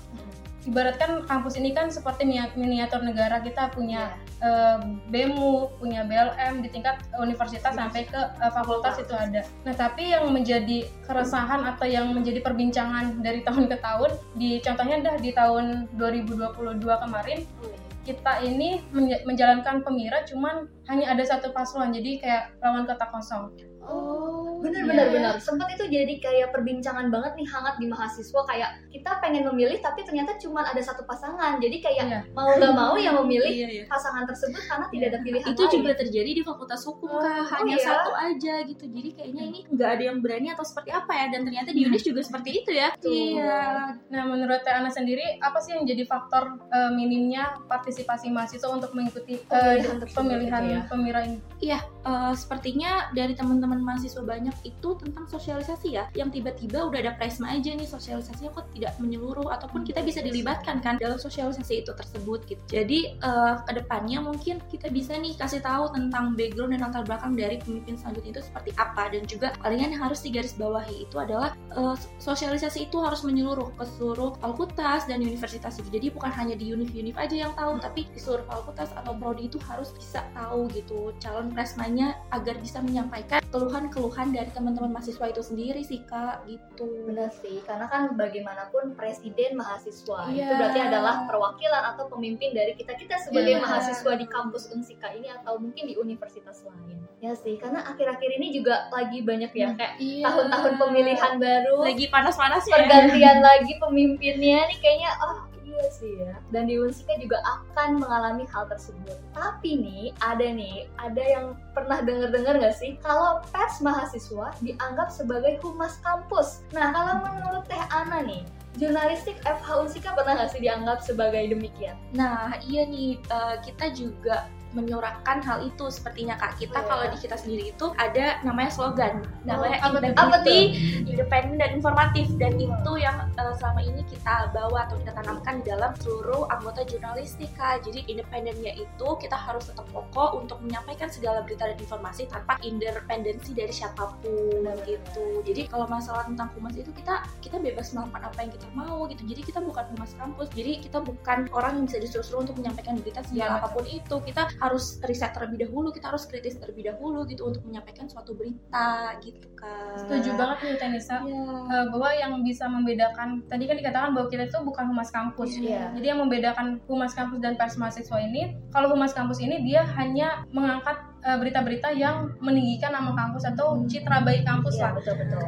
Ibaratkan 0.67 1.23
kampus 1.31 1.55
ini 1.63 1.71
kan 1.71 1.95
seperti 1.95 2.27
miniatur 2.59 2.99
negara 2.99 3.39
kita 3.39 3.71
punya 3.71 4.19
yeah. 4.43 4.83
uh, 4.83 4.99
BEMU, 5.15 5.79
punya 5.79 6.03
BLM 6.03 6.59
di 6.59 6.75
tingkat 6.75 7.07
universitas 7.23 7.71
yeah. 7.71 7.87
sampai 7.87 8.03
ke 8.11 8.19
uh, 8.19 8.51
fakultas 8.51 8.99
itu 8.99 9.15
ada. 9.15 9.47
Nah, 9.63 9.79
tapi 9.79 10.11
yang 10.11 10.27
menjadi 10.35 10.91
keresahan 11.07 11.63
atau 11.63 11.87
yang 11.87 12.11
menjadi 12.11 12.43
perbincangan 12.43 13.23
dari 13.23 13.47
tahun 13.47 13.71
ke 13.71 13.79
tahun 13.79 14.11
di 14.35 14.59
contohnya 14.59 15.07
dah 15.07 15.17
di 15.23 15.31
tahun 15.31 15.87
2022 15.95 16.83
kemarin 16.83 17.47
iya 17.63 17.86
kita 18.07 18.47
ini 18.47 18.87
menjalankan 19.27 19.83
pemira 19.83 20.23
cuman 20.23 20.71
hanya 20.87 21.11
ada 21.11 21.27
satu 21.27 21.51
paslon 21.51 21.91
jadi 21.91 22.11
kayak 22.23 22.43
lawan 22.63 22.87
kota 22.87 23.07
kosong. 23.11 23.51
Oh, 23.83 24.26
benar 24.67 24.83
iya. 24.83 24.91
benar 24.91 25.07
benar. 25.15 25.35
Sempat 25.39 25.69
itu 25.79 25.85
jadi 25.87 26.15
kayak 26.19 26.49
perbincangan 26.51 27.07
banget 27.15 27.39
nih 27.39 27.47
hangat 27.47 27.75
di 27.79 27.87
mahasiswa 27.87 28.41
kayak 28.51 28.71
kita 28.91 29.11
pengen 29.23 29.47
memilih 29.53 29.79
tapi 29.79 30.03
ternyata 30.03 30.35
cuma 30.43 30.67
ada 30.67 30.83
satu 30.83 31.07
pasangan. 31.07 31.63
Jadi 31.63 31.79
kayak 31.79 32.05
iya. 32.11 32.21
mau 32.35 32.51
nggak 32.51 32.75
mau 32.75 32.99
yang 32.99 33.15
memilih 33.23 33.53
iya, 33.53 33.69
iya. 33.71 33.85
pasangan 33.87 34.27
tersebut 34.27 34.59
karena 34.67 34.87
tidak 34.91 35.07
ada 35.15 35.19
pilihan 35.23 35.47
Itu 35.47 35.63
lain. 35.63 35.75
juga 35.79 35.91
terjadi 35.95 36.31
di 36.35 36.43
Fakultas 36.43 36.83
Hukum 36.83 37.11
oh, 37.15 37.23
kah? 37.23 37.45
Hanya 37.55 37.77
oh, 37.77 37.79
iya? 37.79 37.87
satu 37.87 38.11
aja 38.17 38.55
gitu. 38.67 38.85
Jadi 38.91 39.09
kayaknya 39.15 39.43
ini 39.47 39.59
nggak 39.71 39.91
ada 40.01 40.03
yang 40.03 40.19
berani 40.19 40.49
atau 40.51 40.65
seperti 40.67 40.91
apa 40.91 41.13
ya? 41.15 41.27
Dan 41.31 41.41
ternyata 41.47 41.71
di 41.71 41.87
Unis 41.87 42.03
juga 42.03 42.21
seperti 42.27 42.51
itu 42.67 42.71
ya. 42.75 42.91
Tuh. 42.99 43.13
Iya. 43.13 43.63
Nah, 44.11 44.23
menurut 44.27 44.67
Teh 44.67 44.75
Ana 44.75 44.91
sendiri 44.91 45.39
apa 45.39 45.63
sih 45.63 45.79
yang 45.79 45.87
jadi 45.87 46.03
faktor 46.09 46.59
uh, 46.75 46.91
minimnya 46.91 47.55
partisipasi 47.71 48.33
mahasiswa 48.35 48.67
untuk 48.73 48.91
mengikuti 48.97 49.39
uh, 49.53 49.79
pemilihan 50.11 50.63
gitu 50.65 50.75
ya? 50.75 50.81
pemira 50.91 51.21
ini? 51.23 51.39
Iya, 51.63 51.79
uh, 52.03 52.33
sepertinya 52.35 53.13
dari 53.13 53.37
teman-teman 53.37 53.77
teman 53.77 53.83
mahasiswa 53.83 54.23
banyak 54.25 54.56
itu 54.63 54.97
tentang 54.97 55.27
sosialisasi 55.29 55.89
ya. 55.97 56.05
Yang 56.17 56.41
tiba-tiba 56.41 56.87
udah 56.87 56.99
ada 57.03 57.13
presma 57.19 57.53
aja 57.53 57.75
nih 57.75 57.89
sosialisasinya 57.89 58.55
kok 58.55 58.71
tidak 58.73 58.97
menyeluruh 59.03 59.53
ataupun 59.53 59.83
kita 59.85 60.01
bisa 60.01 60.23
dilibatkan 60.23 60.81
kan 60.81 60.97
dalam 60.97 61.21
sosialisasi 61.21 61.85
itu 61.85 61.93
tersebut 61.93 62.45
gitu. 62.47 62.63
Jadi 62.71 63.19
uh, 63.21 63.61
ke 63.67 63.73
depannya 63.77 64.23
mungkin 64.23 64.63
kita 64.71 64.89
bisa 64.89 65.17
nih 65.17 65.35
kasih 65.37 65.61
tahu 65.61 65.93
tentang 65.93 66.39
background 66.39 66.77
dan 66.77 66.81
latar 66.87 67.03
belakang 67.05 67.33
dari 67.35 67.57
pemimpin 67.61 67.99
selanjutnya 67.99 68.41
itu 68.41 68.43
seperti 68.45 68.71
apa. 68.79 69.03
Dan 69.13 69.23
juga 69.27 69.53
kalian 69.61 69.97
yang 69.97 70.03
harus 70.07 70.21
digarisbawahi 70.23 71.09
itu 71.09 71.17
adalah 71.19 71.53
uh, 71.75 71.97
sosialisasi 72.21 72.89
itu 72.89 73.01
harus 73.03 73.25
menyeluruh 73.27 73.73
ke 73.77 73.85
seluruh 73.97 74.37
fakultas 74.39 75.09
dan 75.09 75.25
universitas 75.25 75.81
itu. 75.81 75.89
Jadi 75.89 76.07
bukan 76.13 76.33
hanya 76.33 76.55
di 76.55 76.71
univ-univ 76.71 77.17
aja 77.17 77.35
yang 77.49 77.53
tahu 77.57 77.81
tapi 77.81 78.07
di 78.13 78.21
seluruh 78.21 78.45
fakultas 78.45 78.93
atau 78.93 79.17
prodi 79.17 79.49
itu 79.49 79.59
harus 79.65 79.91
bisa 79.97 80.23
tahu 80.37 80.69
gitu 80.71 81.11
calon 81.19 81.51
presmanya 81.51 82.15
agar 82.31 82.59
bisa 82.61 82.79
menyampaikan 82.85 83.41
keluhan-keluhan 83.51 84.36
dari 84.37 84.51
teman-teman 84.53 84.93
mahasiswa 84.93 85.25
itu 85.33 85.41
sendiri 85.41 85.81
sih 85.81 86.05
kak 86.05 86.45
gitu 86.45 87.09
benar 87.09 87.33
sih 87.33 87.65
karena 87.65 87.89
kan 87.89 88.13
bagaimanapun 88.21 88.93
presiden 88.93 89.57
mahasiswa 89.57 90.29
yeah. 90.29 90.45
itu 90.45 90.53
berarti 90.61 90.81
adalah 90.85 91.25
perwakilan 91.25 91.97
atau 91.97 92.05
pemimpin 92.13 92.53
dari 92.53 92.77
kita 92.77 92.93
kita 93.01 93.17
sebagai 93.25 93.57
yeah. 93.57 93.65
mahasiswa 93.65 94.13
di 94.13 94.27
kampus 94.29 94.69
Unsika 94.77 95.09
ini 95.17 95.33
atau 95.33 95.57
mungkin 95.57 95.89
di 95.89 95.97
universitas 95.97 96.61
lain 96.69 97.01
ya 97.25 97.33
sih 97.33 97.57
karena 97.57 97.81
akhir-akhir 97.89 98.31
ini 98.37 98.61
juga 98.61 98.93
lagi 98.93 99.25
banyak 99.25 99.57
ya 99.57 99.73
kayak 99.73 99.97
yeah. 99.97 100.29
tahun-tahun 100.29 100.73
pemilihan 100.77 101.33
baru 101.41 101.77
lagi 101.81 102.07
panas-panas 102.13 102.69
ya 102.69 102.77
pergantian 102.77 103.41
lagi 103.41 103.73
pemimpinnya 103.81 104.69
nih 104.69 104.79
kayaknya 104.85 105.11
oh 105.25 105.46
Iya 105.77 105.89
sih 105.93 106.13
ya. 106.25 106.35
Dan 106.49 106.73
di 106.73 106.81
Unsika 106.81 107.13
juga 107.21 107.37
akan 107.45 108.01
mengalami 108.01 108.49
hal 108.49 108.65
tersebut. 108.73 109.21
Tapi 109.37 109.77
nih, 109.77 110.05
ada 110.25 110.49
nih, 110.49 110.89
ada 110.97 111.21
yang 111.21 111.47
pernah 111.77 112.01
denger-dengar 112.01 112.57
gak 112.57 112.77
sih? 112.81 112.97
Kalau 113.05 113.45
pers 113.53 113.85
mahasiswa 113.85 114.57
dianggap 114.65 115.13
sebagai 115.13 115.61
humas 115.61 116.01
kampus. 116.01 116.65
Nah, 116.73 116.97
kalau 116.97 117.21
menurut 117.29 117.69
Teh 117.69 117.85
Ana 117.93 118.25
nih, 118.25 118.49
jurnalistik 118.81 119.37
FH 119.45 119.69
Unsika 119.85 120.17
pernah 120.17 120.41
gak 120.41 120.57
sih 120.57 120.65
dianggap 120.65 121.05
sebagai 121.05 121.53
demikian? 121.53 122.01
Nah, 122.17 122.57
iya 122.65 122.89
nih, 122.89 123.21
uh, 123.29 123.61
kita 123.61 123.93
juga 123.93 124.49
menyuarakan 124.73 125.39
hal 125.45 125.59
itu. 125.63 125.87
Sepertinya 125.93 126.35
kak 126.41 126.59
kita 126.59 126.81
yeah. 126.81 126.89
kalau 126.89 127.05
di 127.11 127.19
kita 127.21 127.37
sendiri 127.39 127.65
itu 127.71 127.87
ada 128.01 128.41
namanya 128.43 128.71
slogan 128.73 129.23
namanya 129.47 129.79
oh, 129.87 129.95
integrity 129.99 130.61
independen 131.07 131.57
dan 131.61 131.71
informatif. 131.79 132.27
Dan 132.41 132.59
hmm. 132.59 132.67
itu 132.67 132.93
yang 132.99 133.17
uh, 133.37 133.55
selama 133.59 133.81
ini 133.85 134.03
kita 134.09 134.51
bawa 134.51 134.89
atau 134.91 134.97
kita 134.99 135.13
tanamkan 135.15 135.63
di 135.63 135.65
dalam 135.71 135.93
seluruh 136.01 136.49
anggota 136.51 136.83
jurnalistik 136.89 137.51
kak. 137.55 137.85
Jadi 137.87 138.09
independennya 138.11 138.75
itu 138.75 139.09
kita 139.21 139.37
harus 139.37 139.71
tetap 139.71 139.87
kokoh 139.93 140.41
untuk 140.43 140.59
menyampaikan 140.65 141.11
segala 141.13 141.43
berita 141.45 141.69
dan 141.69 141.79
informasi 141.79 142.27
tanpa 142.27 142.59
independensi 142.65 143.53
dari 143.53 143.71
siapa 143.71 144.17
pun 144.23 144.65
hmm. 144.65 144.87
gitu. 144.89 145.27
Jadi 145.47 145.69
kalau 145.71 145.87
masalah 145.87 146.27
tentang 146.27 146.51
humas 146.57 146.75
itu 146.75 146.91
kita 146.95 147.23
kita 147.45 147.57
bebas 147.61 147.93
melakukan 147.95 148.23
apa 148.31 148.39
yang 148.43 148.53
kita 148.53 148.69
mau 148.75 149.07
gitu. 149.11 149.23
Jadi 149.27 149.41
kita 149.47 149.59
bukan 149.63 149.85
humas 149.95 150.13
kampus. 150.17 150.49
Jadi 150.53 150.73
kita 150.83 150.99
bukan 151.03 151.39
orang 151.53 151.73
yang 151.81 151.85
bisa 151.89 151.99
disuruh-suruh 152.03 152.41
untuk 152.47 152.57
menyampaikan 152.59 152.99
berita 153.01 153.21
segala 153.27 153.59
ya, 153.59 153.59
apa 153.61 153.69
pun 153.73 153.85
itu. 153.87 154.17
Kita 154.23 154.43
harus 154.67 154.99
riset 155.07 155.31
terlebih 155.31 155.67
dahulu 155.67 155.95
kita 155.95 156.11
harus 156.11 156.27
kritis 156.27 156.59
terlebih 156.59 156.91
dahulu 156.91 157.23
gitu 157.31 157.47
untuk 157.47 157.63
menyampaikan 157.63 158.11
suatu 158.11 158.35
berita 158.35 159.15
gitu 159.23 159.47
kan 159.55 159.95
setuju 159.97 160.35
banget 160.35 160.59
nih 160.67 160.75
Tenisa 160.77 161.23
yeah. 161.23 161.25
Iya. 161.27 161.45
uh, 161.71 161.85
bahwa 161.95 162.11
yang 162.13 162.33
bisa 162.43 162.65
membedakan 162.67 163.29
tadi 163.47 163.65
kan 163.71 163.77
dikatakan 163.79 164.11
bahwa 164.13 164.27
kita 164.29 164.51
itu 164.51 164.59
bukan 164.67 164.85
humas 164.91 165.11
kampus 165.15 165.51
yeah. 165.63 165.95
jadi 165.95 166.15
yang 166.15 166.21
membedakan 166.27 166.83
humas 166.91 167.15
kampus 167.15 167.39
dan 167.39 167.55
pers 167.55 167.79
mahasiswa 167.79 168.19
ini 168.19 168.59
kalau 168.75 168.91
humas 168.91 169.15
kampus 169.15 169.39
ini 169.39 169.63
dia 169.63 169.87
hanya 169.97 170.45
mengangkat 170.51 170.99
eh, 171.23 171.39
berita-berita 171.39 171.95
uh, 171.95 171.97
yang 171.97 172.17
meninggikan 172.43 172.93
nama 172.93 173.15
kampus 173.15 173.47
atau 173.47 173.79
hmm. 173.79 173.87
citra 173.87 174.27
baik 174.27 174.43
kampus 174.43 174.77
yeah, 174.77 174.91
lah 174.91 174.99
betul 174.99 175.15
betul 175.17 175.41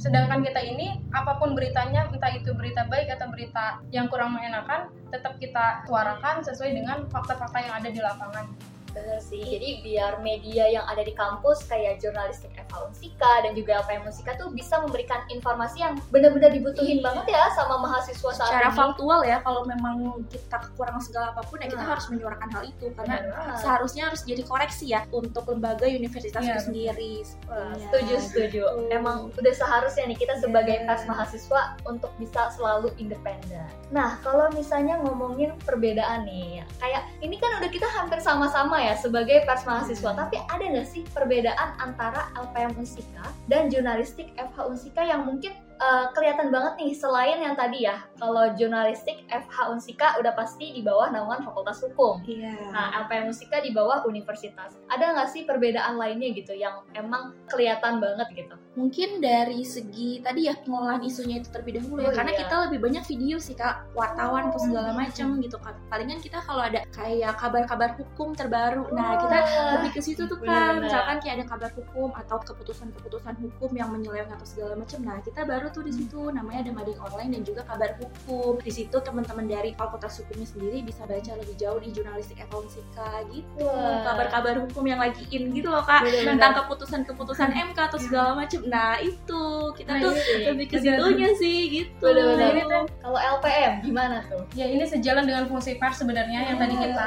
sedangkan 0.00 0.40
kita 0.40 0.64
ini 0.64 0.96
apa 1.12 1.36
pun 1.36 1.52
beritanya 1.52 2.08
entah 2.08 2.32
itu 2.32 2.56
berita 2.56 2.88
baik 2.88 3.12
atau 3.12 3.28
berita 3.28 3.84
yang 3.92 4.08
kurang 4.08 4.32
mengenakan 4.32 4.88
tetap 5.12 5.36
kita 5.36 5.84
suarakan 5.84 6.40
sesuai 6.40 6.72
dengan 6.72 7.04
fakta-fakta 7.12 7.58
yang 7.60 7.74
ada 7.76 7.92
di 7.92 8.00
lapangan 8.00 8.48
Bener 8.90 9.22
sih, 9.22 9.38
jadi 9.38 9.84
biar 9.86 10.12
media 10.18 10.66
yang 10.66 10.84
ada 10.90 11.06
di 11.06 11.14
kampus 11.14 11.62
kayak 11.70 12.02
jurnalistik 12.02 12.50
FH 12.58 12.74
Unsika 12.90 13.32
dan 13.46 13.54
juga 13.54 13.86
Unsika 14.02 14.34
tuh 14.34 14.50
bisa 14.50 14.82
memberikan 14.82 15.22
informasi 15.30 15.82
yang 15.82 15.94
benar-benar 16.10 16.50
dibutuhin 16.50 16.98
iya. 16.98 17.04
banget 17.06 17.26
ya 17.30 17.44
sama 17.54 17.78
mahasiswa 17.78 18.30
saat 18.34 18.50
Secara 18.50 18.70
ini. 18.72 18.78
faktual 18.78 19.20
ya, 19.22 19.38
kalau 19.46 19.62
memang 19.62 20.26
kita 20.26 20.56
kekurangan 20.58 21.02
segala 21.02 21.26
apa 21.30 21.42
pun 21.46 21.62
ya 21.62 21.68
kita 21.70 21.84
nah. 21.86 21.90
harus 21.94 22.06
menyuarakan 22.10 22.48
hal 22.50 22.62
itu 22.66 22.86
karena 22.98 23.16
seharusnya 23.62 24.02
harus 24.10 24.20
jadi 24.26 24.42
koreksi 24.42 24.90
ya 24.90 25.06
untuk 25.14 25.46
lembaga 25.46 25.86
universitas 25.86 26.42
ya, 26.42 26.58
itu 26.58 26.60
sendiri. 26.66 27.14
Wah, 27.46 27.76
ya. 27.78 27.86
Setuju, 27.86 28.14
setuju. 28.26 28.62
Betul. 28.66 28.90
Emang 28.90 29.16
udah 29.30 29.54
seharusnya 29.54 30.04
nih 30.10 30.18
kita 30.18 30.34
sebagai 30.42 30.76
ya. 30.82 30.86
pers 30.90 31.04
mahasiswa 31.06 31.60
untuk 31.86 32.10
bisa 32.18 32.50
selalu 32.58 32.90
independen. 32.98 33.66
Nah, 33.94 34.18
kalau 34.26 34.50
misalnya 34.50 34.98
ngomongin 35.02 35.54
perbedaan 35.62 36.26
nih, 36.26 36.66
kayak 36.82 37.06
ini 37.22 37.36
kan 37.38 37.60
udah 37.62 37.70
kita 37.70 37.86
hampir 37.86 38.18
sama-sama 38.18 38.79
ya 38.80 38.94
sebagai 38.96 39.44
pers 39.44 39.68
mahasiswa, 39.68 40.10
tapi 40.16 40.40
ada 40.48 40.64
nggak 40.64 40.88
sih 40.88 41.04
perbedaan 41.12 41.76
antara 41.78 42.32
LPM 42.34 42.74
Unsika 42.80 43.28
dan 43.46 43.68
jurnalistik 43.68 44.32
FH 44.40 44.58
Unsika 44.72 45.04
yang 45.04 45.28
mungkin 45.28 45.52
uh, 45.80 46.06
kelihatan 46.12 46.52
banget 46.52 46.76
nih 46.78 46.92
selain 46.94 47.38
yang 47.40 47.56
tadi 47.56 47.88
ya 47.88 48.04
kalau 48.20 48.52
jurnalistik 48.54 49.24
FH 49.32 49.72
Unsika 49.72 50.14
udah 50.20 50.36
pasti 50.36 50.76
di 50.76 50.84
bawah 50.84 51.08
naungan 51.10 51.42
Fakultas 51.42 51.80
Hukum. 51.82 52.22
Iya. 52.28 52.52
Yeah. 52.52 52.70
Nah 52.70 52.86
LPM 53.04 53.32
Unsika 53.32 53.58
di 53.64 53.72
bawah 53.72 54.04
universitas. 54.04 54.76
Ada 54.92 55.16
nggak 55.16 55.28
sih 55.32 55.42
perbedaan 55.48 55.96
lainnya 55.96 56.30
gitu 56.36 56.52
yang 56.52 56.84
emang 56.92 57.32
kelihatan 57.48 57.98
banget 57.98 58.28
gitu? 58.36 58.54
Mungkin 58.76 59.24
dari 59.24 59.64
segi 59.64 60.20
tadi 60.22 60.46
ya 60.46 60.54
pengolahan 60.60 61.02
isunya 61.02 61.42
itu 61.42 61.48
terlebih 61.50 61.82
dahulu 61.82 62.06
ya, 62.06 62.12
oh, 62.12 62.14
karena 62.14 62.32
iya. 62.36 62.40
kita 62.46 62.54
lebih 62.68 62.78
banyak 62.84 63.04
video 63.08 63.36
sih 63.40 63.56
kak 63.56 63.88
wartawan 63.96 64.52
atau 64.52 64.60
segala 64.62 64.94
macam 64.94 65.40
gitu 65.42 65.58
kan. 65.58 65.74
Palingan 65.90 66.20
kita 66.22 66.38
kalau 66.44 66.62
ada 66.62 66.84
kayak 66.94 67.34
kabar-kabar 67.40 67.96
hukum 67.98 68.36
terbaru, 68.36 68.86
nah 68.94 69.18
kita 69.18 69.38
lebih 69.80 69.90
ke 69.96 70.00
situ 70.04 70.28
tuh 70.28 70.38
kan. 70.38 70.78
Misalkan 70.78 71.18
kayak 71.18 71.42
ada 71.42 71.46
kabar 71.50 71.70
hukum 71.74 72.14
atau 72.14 72.38
keputusan-keputusan 72.42 73.34
hukum 73.42 73.70
yang 73.74 73.90
menyeleweng 73.90 74.30
atau 74.30 74.46
segala 74.46 74.78
macam, 74.78 74.98
nah 75.02 75.18
kita 75.22 75.42
baru 75.42 75.69
tuh 75.70 75.82
di 75.86 75.92
situ. 75.94 76.30
Namanya 76.30 76.68
ada 76.68 76.72
mading 76.76 77.00
online 77.00 77.30
dan 77.38 77.42
juga 77.46 77.62
kabar 77.66 77.96
hukum. 77.98 78.60
Di 78.60 78.72
situ 78.72 78.96
teman-teman 79.00 79.46
dari 79.46 79.72
fakultas 79.74 80.20
hukumnya 80.22 80.46
sendiri 80.46 80.82
bisa 80.84 81.06
baca 81.06 81.32
lebih 81.38 81.54
jauh 81.56 81.78
di 81.78 81.90
jurnalistik 81.94 82.42
akaunsika 82.42 83.24
gitu. 83.30 83.70
Kabar-kabar 84.04 84.54
hukum 84.66 84.84
yang 84.86 85.00
lagi 85.00 85.24
in 85.32 85.50
gitu 85.54 85.70
loh 85.70 85.82
kak. 85.82 86.04
Bener 86.04 86.22
-bener. 86.22 86.28
tentang 86.36 86.52
keputusan-keputusan 86.64 87.50
MK 87.72 87.78
atau 87.78 87.98
segala 87.98 88.30
macam 88.36 88.60
nah 88.66 88.98
itu. 89.00 89.44
Kita 89.74 89.92
nah, 89.96 90.02
tuh 90.02 90.12
iya. 90.14 90.46
lebih 90.52 90.66
ke 90.70 90.76
situnya 90.82 91.30
sih 91.38 91.58
gitu. 91.70 92.04
Bener 92.04 92.36
-bener. 92.36 92.82
kalau 93.00 93.18
LPM 93.18 93.72
gimana 93.82 94.22
tuh? 94.26 94.42
Ya 94.58 94.66
ini 94.68 94.84
sejalan 94.84 95.24
dengan 95.24 95.46
fungsi 95.46 95.78
pers 95.78 96.02
sebenarnya. 96.02 96.52
Yang 96.52 96.58
tadi 96.58 96.74
kita 96.78 97.06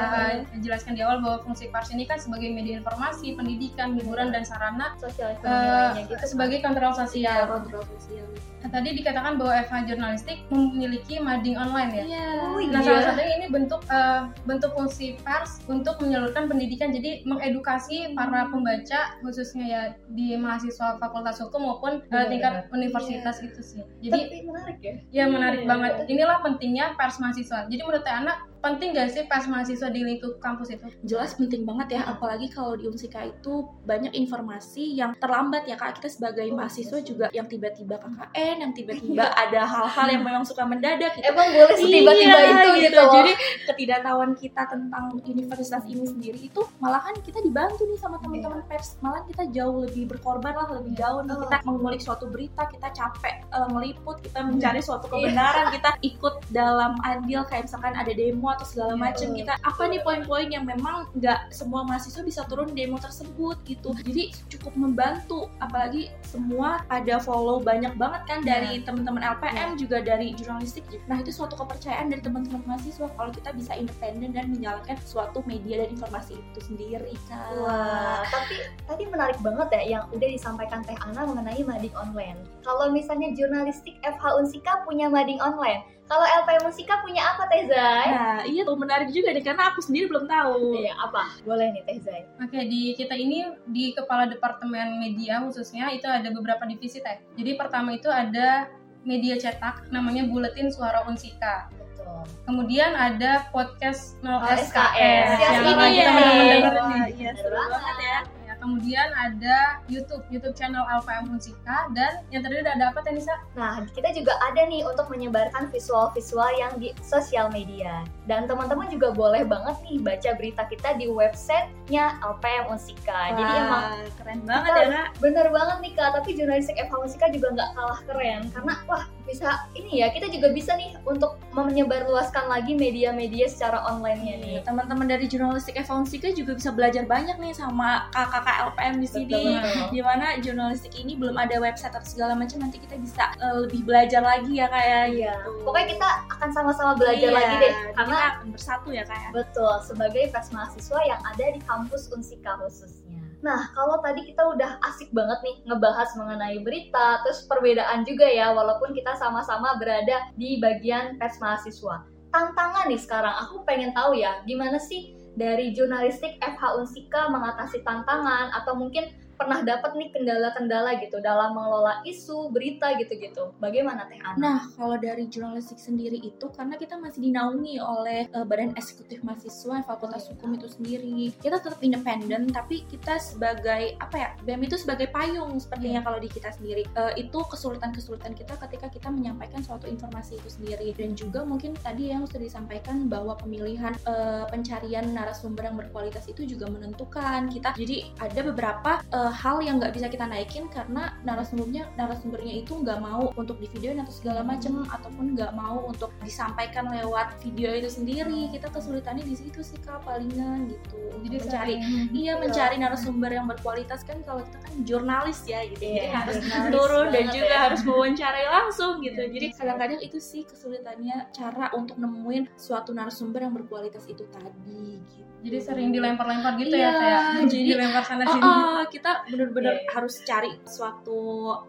jelaskan 0.60 0.92
di 0.96 1.00
awal 1.04 1.20
bahwa 1.20 1.38
fungsi 1.44 1.68
pers 1.68 1.92
ini 1.92 2.04
kan 2.08 2.18
sebagai 2.18 2.50
media 2.50 2.80
informasi 2.80 3.36
pendidikan 3.36 3.94
hiburan 3.98 4.32
dan 4.32 4.42
sarana 4.46 4.94
sosial 4.96 5.34
ekonomi 5.36 6.02
uh, 6.02 6.08
gitu 6.08 6.24
sebagai 6.24 6.58
kontrol 6.64 6.92
sosial. 6.94 7.46
Kontrol 7.46 7.84
sosial 7.98 8.26
Nah, 8.60 8.70
tadi 8.70 8.96
dikatakan 8.96 9.36
bahwa 9.36 9.60
FH 9.60 9.74
jurnalistik 9.84 10.38
memiliki 10.48 11.18
mading 11.18 11.52
online 11.54 11.90
ya. 11.92 12.04
Iya. 12.06 12.26
Oh, 12.40 12.56
Nah, 12.64 12.80
iya. 12.80 12.86
salah 12.86 13.02
satunya 13.04 13.34
ini 13.36 13.46
bentuk 13.48 13.84
eh, 13.86 14.20
bentuk 14.42 14.72
fungsi 14.72 15.20
pers 15.20 15.60
untuk 15.66 16.00
menyalurkan 16.00 16.48
pendidikan. 16.48 16.88
Jadi 16.88 17.24
mengedukasi 17.24 18.16
para 18.16 18.48
pembaca 18.48 19.20
khususnya 19.20 19.64
ya 19.64 19.82
di 20.08 20.32
mahasiswa 20.34 20.96
Fakultas 20.96 21.36
Hukum 21.38 21.60
maupun 21.62 22.00
Benar, 22.06 22.28
tingkat 22.28 22.52
benar. 22.64 22.72
universitas 22.72 23.36
gitu 23.38 23.60
sih. 23.60 23.82
Jadi 24.00 24.20
Tapi 24.24 24.36
menarik 24.42 24.78
ya. 24.80 24.94
ya 25.12 25.24
menarik 25.26 25.60
Iya. 25.60 25.68
banget. 25.68 25.92
Inilah 26.06 26.38
pentingnya 26.40 26.86
pers 26.94 27.18
mahasiswa. 27.18 27.66
Jadi 27.66 27.80
menurut 27.80 28.00
Teh 28.00 28.14
Ana 28.14 28.32
penting 28.64 28.88
gak 28.90 29.12
sih 29.12 29.22
pers 29.24 29.44
mahasiswa 29.44 29.88
di 29.88 30.00
lingkup 30.00 30.40
kampus 30.40 30.72
itu? 30.72 30.88
jelas 31.04 31.36
penting 31.36 31.62
banget 31.62 32.00
ya 32.00 32.08
apalagi 32.08 32.48
kalau 32.48 32.72
di 32.72 32.88
Unsika 32.88 33.20
itu 33.20 33.52
banyak 33.82 34.16
informasi 34.16 34.94
yang 34.94 35.12
terlambat 35.14 35.64
ya 35.64 35.76
kak. 35.76 36.00
Kita 36.00 36.08
sebagai 36.08 36.46
Oh, 36.46 36.56
mahasiswa 36.56 36.96
iya. 36.96 37.04
juga 37.04 37.26
yang 37.30 37.44
tiba-tiba 37.44 37.96
KKN 37.96 38.56
yang 38.58 38.72
tiba-tiba 38.72 39.24
ada 39.28 39.60
hal-hal 39.62 40.06
yang 40.08 40.22
memang 40.22 40.42
suka 40.42 40.64
mendadak 40.64 41.12
gitu. 41.12 41.26
Emang 41.26 41.48
boleh 41.50 41.76
setiba-tiba 41.76 42.14
Iya, 42.32 42.48
itu 42.48 42.68
gitu, 42.80 42.96
loh. 42.98 43.12
jadi 43.12 43.32
ketidaktahuan 43.64 44.32
kita 44.32 44.62
tentang 44.64 45.04
universitas 45.20 45.82
ini 45.84 46.04
sendiri 46.04 46.38
itu 46.40 46.60
malahan 46.78 47.12
kita 47.20 47.40
dibantu 47.40 47.84
nih 47.84 47.98
sama 47.98 48.16
teman-teman 48.18 48.64
pers 48.64 48.96
malah 48.98 49.20
kita 49.24 49.44
jauh 49.50 49.82
lebih 49.82 50.08
berkorban 50.08 50.54
lah 50.54 50.68
lebih 50.72 50.94
jauh. 50.94 51.20
Nih 51.20 51.34
Oh. 51.34 51.42
kita 51.44 51.56
mengulik 51.64 52.00
suatu 52.00 52.24
berita 52.24 52.64
kita 52.64 52.88
capek 52.90 53.44
eh, 53.44 53.68
meliput 53.68 54.16
kita 54.20 54.40
mencari 54.40 54.80
suatu 54.80 55.04
kebenaran 55.04 55.68
kita 55.68 55.90
ikut 56.00 56.34
dalam 56.48 56.94
andil 57.02 57.42
kayak 57.44 57.66
misalkan 57.66 57.92
ada 57.92 58.08
demo 58.08 58.53
atau 58.54 58.66
segala 58.66 58.92
Iya, 58.94 59.02
macam 59.02 59.28
kita 59.34 59.54
apa 59.60 59.82
nih 59.90 60.00
poin-poin 60.06 60.48
yang 60.48 60.64
memang 60.64 61.10
nggak 61.18 61.50
semua 61.50 61.82
mahasiswa 61.82 62.22
bisa 62.22 62.42
turun 62.46 62.70
demo 62.72 62.96
tersebut 62.96 63.58
gitu. 63.66 63.90
Jadi 64.06 64.30
cukup 64.54 64.78
membantu 64.78 65.50
apalagi 65.58 66.14
semua 66.22 66.86
ada 66.88 67.18
follow 67.18 67.58
banyak 67.58 67.94
banget 67.98 68.22
kan 68.30 68.40
dari 68.46 68.80
teman-teman 68.86 69.22
LPM 69.22 69.76
juga 69.76 70.00
dari 70.00 70.32
jurnalistik. 70.38 70.86
Nah 71.10 71.20
itu 71.20 71.34
suatu 71.34 71.58
kepercayaan 71.58 72.10
dari 72.10 72.22
teman-teman 72.22 72.62
mahasiswa 72.64 73.10
kalau 73.18 73.30
kita 73.34 73.50
bisa 73.52 73.74
independen 73.74 74.30
dan 74.32 74.48
menjalankan 74.50 74.96
suatu 75.02 75.42
media 75.44 75.84
dan 75.84 75.94
informasi 75.94 76.38
itu 76.38 76.60
sendiri. 76.62 77.14
Kan 77.26 77.42
Wah, 77.60 78.22
tapi 78.30 78.62
tadi 78.86 79.04
menarik 79.10 79.38
banget 79.42 79.68
ya 79.74 79.82
yang 79.98 80.04
udah 80.14 80.28
disampaikan 80.30 80.80
Teh 80.86 80.96
Ana 81.02 81.26
mengenai 81.26 81.62
mading 81.66 81.94
online. 81.98 82.38
Kalau 82.62 82.92
misalnya 82.94 83.34
jurnalistik 83.34 83.98
FH 84.04 84.24
Unsika 84.38 84.84
punya 84.86 85.10
mading 85.10 85.40
online, 85.42 85.82
kalau 86.04 86.20
LPM 86.20 86.64
Unsika 86.64 87.00
punya 87.00 87.24
apa 87.24 87.48
Teh 87.48 87.64
Zai? 87.64 88.06
nah 88.06 88.40
iya 88.44 88.60
tuh 88.62 88.76
menarik 88.76 89.08
juga 89.08 89.30
nih 89.30 89.40
karena 89.40 89.68
aku 89.68 89.80
sendiri 89.80 90.04
belum 90.06 90.24
tahu 90.24 90.76
Iya, 90.76 90.92
apa? 90.94 91.32
Boleh 91.42 91.70
nih 91.70 91.82
Teh 91.82 91.98
Zai. 91.98 92.22
Oke, 92.38 92.60
di 92.62 92.92
kita 92.92 93.12
ini 93.12 93.40
di 93.66 93.90
kepala 93.90 94.24
departemen 94.24 94.96
media 94.96 95.40
khususnya 95.40 95.88
itu 95.88 96.04
ada 96.04 96.28
beberapa 96.28 96.64
divisi 96.64 97.00
teh. 97.00 97.18
Jadi 97.34 97.54
pertama 97.54 97.92
itu 97.92 98.06
ada 98.06 98.68
media 99.00 99.34
cetak 99.34 99.88
namanya 99.88 100.24
Buletin 100.24 100.68
Suara 100.68 101.04
Unsika. 101.04 101.68
Betul. 101.72 102.24
Kemudian 102.44 102.92
ada 102.92 103.48
podcast 103.48 104.20
0 104.20 104.44
SKS. 104.44 104.68
SKS 104.68 105.28
Yang 105.34 105.52
yang 105.52 105.56
ini 105.56 105.72
lagi 105.72 105.96
ya. 105.96 107.04
iya 107.10 107.30
seru 107.32 107.56
banget 107.56 107.96
Ya, 107.96 108.18
kemudian 108.64 109.12
ada 109.12 109.84
YouTube, 109.92 110.24
YouTube 110.32 110.56
channel 110.56 110.80
LPM 110.88 111.28
Unsika 111.28 111.92
dan 111.92 112.24
yang 112.32 112.40
terakhir 112.40 112.64
ada 112.72 112.88
apa 112.88 113.04
Tenisa? 113.04 113.36
Nah, 113.52 113.84
kita 113.92 114.16
juga 114.16 114.32
ada 114.40 114.64
nih 114.64 114.80
untuk 114.88 115.12
menyebarkan 115.12 115.68
visual-visual 115.68 116.48
yang 116.56 116.72
di 116.80 116.96
sosial 117.04 117.52
media. 117.52 118.08
Dan 118.24 118.48
teman-teman 118.48 118.88
juga 118.88 119.12
boleh 119.12 119.44
banget 119.44 119.76
nih 119.84 120.00
baca 120.00 120.30
berita 120.32 120.64
kita 120.64 120.96
di 120.96 121.12
websitenya 121.12 122.16
LPM 122.24 122.72
Unsika. 122.72 123.36
Jadi 123.36 123.52
emang 123.52 123.84
keren 124.16 124.40
banget 124.48 124.72
kita- 124.72 124.80
ya 124.80 124.88
kak 124.88 125.08
bener 125.20 125.46
banget 125.52 125.76
nih 125.84 125.92
kak, 125.92 126.10
tapi 126.16 126.28
jurnalistik 126.32 126.80
FH 126.80 126.94
Unsika 126.96 127.26
juga 127.28 127.52
nggak 127.52 127.70
kalah 127.76 128.00
keren. 128.08 128.40
Karena 128.48 128.72
wah 128.88 129.04
bisa 129.28 129.68
ini 129.76 130.04
ya, 130.04 130.08
kita 130.12 130.28
juga 130.28 130.52
bisa 130.52 130.76
nih 130.76 130.96
untuk 131.04 131.36
menyebarluaskan 131.52 132.48
lagi 132.48 132.72
media-media 132.76 133.48
secara 133.48 133.84
online-nya 133.88 134.36
nih. 134.40 134.56
teman-teman 134.64 135.04
dari 135.10 135.28
jurnalistik 135.28 135.76
Evonsika 135.76 136.30
juga 136.32 136.56
bisa 136.56 136.70
belajar 136.72 137.04
banyak 137.04 137.36
nih 137.36 137.52
sama 137.52 138.08
kakak-kakak 138.14 138.53
LPM 138.64 138.94
di 138.98 139.08
sini 139.08 139.26
Betul. 139.26 139.90
di 139.90 140.00
mana 140.00 140.38
jurnalistik 140.38 140.94
ini 140.94 141.14
belum 141.14 141.34
ada 141.34 141.56
website 141.58 141.92
atau 141.92 142.06
segala 142.06 142.32
macam 142.32 142.62
nanti 142.62 142.78
kita 142.78 142.94
bisa 142.96 143.34
eh, 143.38 143.56
lebih 143.66 143.82
belajar 143.82 144.20
lagi 144.20 144.58
ya 144.58 144.66
kayak 144.68 145.02
Iya. 145.10 145.34
gitu. 145.34 145.50
Pokoknya 145.66 145.88
kita 145.96 146.08
akan 146.30 146.50
sama-sama 146.50 146.92
belajar 146.94 147.30
Iya, 147.30 147.36
lagi 147.36 147.54
deh. 147.58 147.72
kita 147.74 147.92
Karena 147.96 148.16
akan 148.30 148.46
bersatu 148.50 148.88
ya 148.90 149.04
kayak 149.04 149.30
Betul, 149.32 149.74
sebagai 149.82 150.24
pers 150.30 150.48
mahasiswa 150.50 151.00
yang 151.04 151.20
ada 151.20 151.44
di 151.50 151.60
kampus 151.60 152.02
Unsika 152.10 152.54
khususnya. 152.58 153.20
Nah, 153.44 153.68
kalau 153.76 154.00
tadi 154.00 154.24
kita 154.24 154.40
udah 154.40 154.80
asik 154.88 155.12
banget 155.12 155.36
nih 155.44 155.68
ngebahas 155.68 156.16
mengenai 156.16 156.64
berita, 156.64 157.20
terus 157.20 157.44
perbedaan 157.44 158.00
juga 158.02 158.24
ya, 158.24 158.56
walaupun 158.56 158.96
kita 158.96 159.12
sama-sama 159.20 159.76
berada 159.76 160.32
di 160.32 160.56
bagian 160.56 161.20
pers 161.20 161.36
mahasiswa. 161.36 162.08
Tantangan 162.32 162.88
nih 162.88 162.96
sekarang, 162.96 163.36
aku 163.44 163.60
pengen 163.62 163.92
tahu 163.92 164.16
ya, 164.16 164.40
gimana 164.42 164.80
sih 164.80 165.12
dari 165.34 165.74
jurnalistik 165.74 166.38
FH 166.38 166.62
Unsika 166.78 167.26
mengatasi 167.30 167.82
tantangan, 167.82 168.54
atau 168.54 168.78
mungkin 168.78 169.10
pernah 169.34 169.60
dapat 169.66 169.98
nih 169.98 170.08
kendala-kendala 170.14 170.96
gitu 171.02 171.18
dalam 171.18 171.54
mengelola 171.54 172.00
isu, 172.06 172.48
berita 172.54 172.94
gitu-gitu. 172.96 173.52
Bagaimana 173.58 174.06
Teh 174.06 174.18
Ana? 174.22 174.36
Nah, 174.38 174.60
kalau 174.78 174.96
dari 174.96 175.26
jurnalistik 175.26 175.78
sendiri 175.78 176.18
itu 176.22 176.46
karena 176.54 176.78
kita 176.78 176.96
masih 176.96 177.30
dinaungi 177.30 177.78
oleh 177.82 178.30
eh, 178.30 178.46
Badan 178.46 178.74
Eksekutif 178.78 179.20
Mahasiswa 179.26 179.82
Fakultas 179.84 180.30
Hukum 180.30 180.54
itu 180.54 180.70
sendiri. 180.70 181.34
Kita 181.38 181.58
tetap 181.58 181.82
independen 181.82 182.48
tapi 182.50 182.86
kita 182.86 183.18
sebagai 183.18 183.98
apa 183.98 184.16
ya? 184.16 184.30
BEM 184.46 184.70
itu 184.70 184.76
sebagai 184.78 185.10
payung 185.10 185.58
sepertinya 185.58 186.00
kalau 186.06 186.18
di 186.22 186.30
kita 186.30 186.54
sendiri. 186.54 186.86
Eh, 186.86 187.26
itu 187.26 187.38
kesulitan-kesulitan 187.50 188.32
kita 188.38 188.54
ketika 188.68 188.86
kita 188.88 189.08
menyampaikan 189.10 189.60
suatu 189.60 189.90
informasi 189.90 190.38
itu 190.38 190.48
sendiri 190.48 190.94
dan 190.94 191.18
juga 191.18 191.42
mungkin 191.42 191.74
tadi 191.82 192.14
yang 192.14 192.24
sudah 192.24 192.42
disampaikan 192.46 193.10
bahwa 193.10 193.34
pemilihan 193.34 193.94
eh, 194.06 194.44
pencarian 194.48 195.10
narasumber 195.10 195.66
yang 195.66 195.76
berkualitas 195.78 196.24
itu 196.30 196.46
juga 196.46 196.70
menentukan 196.70 197.50
kita. 197.50 197.74
Jadi 197.74 198.14
ada 198.20 198.40
beberapa 198.44 199.00
eh, 199.24 199.32
hal 199.32 199.64
yang 199.64 199.80
nggak 199.80 199.96
bisa 199.96 200.06
kita 200.06 200.28
naikin 200.28 200.68
karena 200.68 201.16
narasumbernya 201.24 201.88
narasumbernya 201.96 202.60
itu 202.60 202.76
nggak 202.76 203.00
mau 203.00 203.32
untuk 203.34 203.56
di 203.56 203.66
videoin 203.72 204.04
atau 204.04 204.12
segala 204.12 204.44
macam 204.44 204.84
ataupun 204.86 205.32
nggak 205.32 205.52
mau 205.56 205.88
untuk 205.88 206.12
disampaikan 206.20 206.92
lewat 206.92 207.40
video 207.40 207.72
itu 207.72 207.88
sendiri. 207.88 208.52
Kita 208.52 208.68
kesulitannya 208.68 209.24
di 209.24 209.32
situ 209.32 209.64
sih 209.64 209.80
kak 209.80 210.04
palingan 210.04 210.68
gitu. 210.68 211.00
Jadi 211.24 211.36
mencari 211.40 211.74
saling- 211.80 212.12
iya 212.12 212.32
mencari 212.36 212.76
narasumber 212.76 213.32
yang 213.32 213.48
berkualitas. 213.48 214.04
Kan 214.04 214.20
kalau 214.22 214.44
kita 214.44 214.58
kan 214.60 214.74
jurnalis 214.84 215.40
ya 215.48 215.64
gitu. 215.64 215.80
Jadi 215.80 216.04
Iya, 216.04 216.12
harus 216.20 216.36
turun 216.68 217.06
dan 217.08 217.24
juga 217.32 217.48
ya. 217.48 217.60
harus 217.70 217.80
mewawancarai 217.82 218.46
langsung 218.46 219.00
gitu. 219.00 219.20
Iya, 219.24 219.32
jadi 219.32 219.46
kadang-kadang 219.56 220.00
itu 220.04 220.18
sih 220.20 220.42
kesulitannya 220.44 221.32
cara 221.32 221.72
untuk 221.72 221.96
nemuin 221.96 222.52
suatu 222.60 222.92
narasumber 222.92 223.40
yang 223.40 223.54
berkualitas 223.54 224.04
itu 224.04 224.26
tadi 224.28 225.00
gitu 225.08 225.33
Jadi 225.44 225.58
sering 225.60 225.92
dilempar-lempar 225.92 226.56
gitu 226.56 226.72
Iya, 226.72 226.88
ya 226.88 226.92
kayak 226.96 227.22
jadi- 227.46 227.68
dilempar 227.68 228.02
sana 228.02 228.24
sini. 228.24 228.40
oh, 228.40 228.80
kita 228.88 229.10
bener-bener 229.28 229.74
Iya, 229.74 229.82
iya. 229.82 229.92
harus 229.92 230.14
cari 230.22 230.52
suatu 230.64 231.20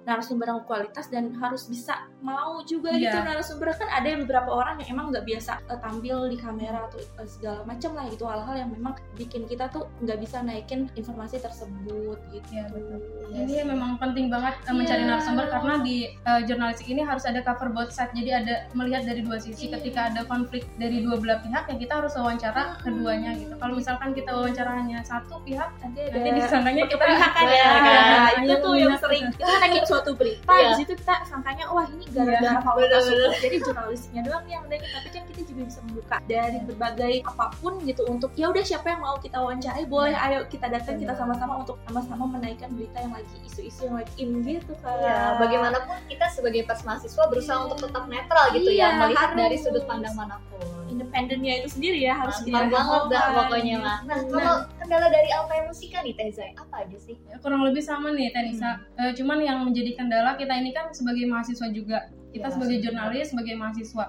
narasumber 0.02 0.48
yang 0.48 0.64
kualitas 0.64 1.06
dan 1.08 1.36
harus 1.36 1.68
bisa 1.68 2.08
mau 2.20 2.64
juga 2.64 2.90
Iya. 2.90 3.12
gitu 3.12 3.18
narasumber 3.22 3.76
kan 3.76 3.92
ada 3.92 4.16
beberapa 4.16 4.48
orang 4.50 4.80
yang 4.80 4.96
emang 4.96 5.12
nggak 5.12 5.26
biasa 5.26 5.60
eh, 5.62 5.76
tampil 5.78 6.26
di 6.26 6.38
kamera 6.38 6.88
atau 6.88 6.98
eh, 6.98 7.28
segala 7.28 7.62
macam 7.64 7.92
lah 7.94 8.08
gitu 8.08 8.24
hal-hal 8.24 8.56
yang 8.56 8.70
memang 8.72 8.94
bikin 9.14 9.44
kita 9.44 9.68
tuh 9.68 9.92
nggak 10.00 10.18
bisa 10.18 10.40
naikin 10.40 10.88
informasi 10.96 11.38
tersebut 11.38 12.16
gitu. 12.32 12.48
Iya, 12.50 12.72
betul. 12.72 12.98
Iya 13.28 13.40
Ini 13.44 13.56
memang 13.68 14.00
penting 14.00 14.32
banget 14.32 14.56
uh, 14.64 14.72
mencari 14.72 15.04
Iya. 15.04 15.10
narasumber 15.12 15.46
karena 15.50 15.76
di 15.82 15.98
uh, 16.24 16.40
jurnalistik 16.42 16.88
ini 16.88 17.04
harus 17.04 17.26
ada 17.26 17.44
cover 17.44 17.70
both 17.70 17.92
side. 17.92 18.16
Jadi 18.16 18.32
ada 18.32 18.72
melihat 18.72 19.04
dari 19.04 19.20
dua 19.20 19.36
sisi. 19.36 19.68
Iya. 19.68 19.78
Ketika 19.78 20.00
ada 20.10 20.22
konflik 20.24 20.64
dari 20.76 21.04
dua 21.04 21.20
belah 21.20 21.44
pihak 21.44 21.68
ya 21.68 21.76
kita 21.76 21.94
harus 22.00 22.16
wawancara 22.16 22.64
Mm-mm. 22.72 22.82
keduanya 22.82 23.32
gitu. 23.36 23.54
Kalau 23.65 23.82
misalkan 23.82 24.13
kita 24.13 24.30
wawancara 24.30 24.78
hanya 24.78 25.01
satu 25.01 25.41
pihak, 25.41 25.73
Nanti 25.82 25.97
nanti 26.06 26.30
disangkanya 26.38 26.86
kita 26.86 27.01
keberpihakan 27.01 27.43
ya. 27.43 27.49
Iya, 27.49 27.65
Nah, 27.65 27.82
kan? 27.82 28.43
itu 28.45 28.54
tuh 28.62 28.73
yang 28.75 28.93
Iya. 28.93 29.01
sering 29.01 29.23
kita 29.34 29.54
naikin 29.58 29.84
suatu 29.84 30.12
berita 30.13 30.54
Iya. 30.54 30.69
di 30.69 30.75
situ 30.78 30.93
kita 30.93 31.15
sangkanya 31.25 31.65
wah 31.67 31.86
ini 31.88 32.06
gara-gara 32.08 32.45
Iya, 32.45 32.62
fakultas 32.62 33.04
hukum 33.04 33.32
jadi 33.36 33.58
jurnalistiknya 33.60 34.21
doang 34.21 34.45
yang 34.45 34.63
naikin 34.67 34.89
tapi 34.91 35.08
kan 35.10 35.23
kita 35.25 35.41
juga 35.43 35.62
bisa 35.65 35.80
membuka 35.82 36.17
dari 36.23 36.58
berbagai 36.62 37.13
apa 37.25 37.45
pun 37.56 37.73
gitu 37.82 38.01
untuk 38.06 38.30
ya 38.34 38.45
udah 38.47 38.62
siapa 38.62 38.86
yang 38.88 39.01
mau 39.01 39.17
kita 39.17 39.34
wawancarai 39.36 39.86
boleh 39.88 40.13
ayo 40.15 40.39
kita 40.45 40.67
datang 40.67 40.95
kita 40.95 41.13
sama-sama 41.15 41.54
untuk 41.58 41.82
sama-sama 41.84 42.23
menaikkan 42.30 42.69
berita 42.69 42.97
yang 42.99 43.13
lagi 43.13 43.36
isu-isu 43.43 43.82
yang 43.84 43.97
lagi 43.97 44.13
in 44.15 44.30
gitu 44.41 44.78
kan 44.80 44.93
Ya, 44.95 45.17
bagaimanapun 45.36 45.97
kita 46.06 46.30
sebagai 46.30 46.62
pers 46.63 46.86
mahasiswa 46.86 47.23
berusaha 47.25 47.58
Iya. 47.58 47.65
untuk 47.65 47.78
tetap 47.82 48.04
netral 48.06 48.45
gitu 48.51 48.69
Iya, 48.69 48.86
ya, 48.86 48.97
melihat 49.01 49.34
harus. 49.34 49.41
dari 49.41 49.58
sudut 49.58 49.84
pandang 49.86 50.13
mana 50.13 50.38
pun. 50.45 50.62
independennya 50.86 51.60
itu 51.60 51.69
sendiri 51.71 51.97
ya 51.99 52.13
harus 52.15 52.39
kita 52.39 52.62
banget 52.62 53.01
dah 53.10 53.25
pokoknya 53.56 53.78
mah. 53.80 53.98
Nah, 54.04 54.20
kalau 54.28 54.56
kendala 54.84 55.08
dari 55.08 55.30
LPM 55.32 55.65
Musika 55.72 56.00
nih 56.04 56.13
Teh 56.20 56.30
Zai, 56.36 56.52
apa 56.60 56.76
aja 56.84 56.98
sih? 57.00 57.15
Ya, 57.32 57.39
kurang 57.39 57.63
lebih 57.63 57.80
sama 57.80 58.12
nih 58.12 58.36
Tenisa. 58.36 58.84
Eh, 59.00 59.15
cuman 59.15 59.39
yang 59.39 59.63
menjadi 59.63 59.96
kendala 59.96 60.36
kita 60.36 60.52
ini 60.60 60.76
kan 60.76 60.91
sebagai 60.91 61.24
mahasiswa 61.26 61.68
juga. 61.72 62.12
Kita 62.36 62.52
Ya, 62.52 62.54
sebagai 62.54 62.78
jurnalis, 62.84 63.32
sebagai 63.32 63.56
mahasiswa. 63.56 64.06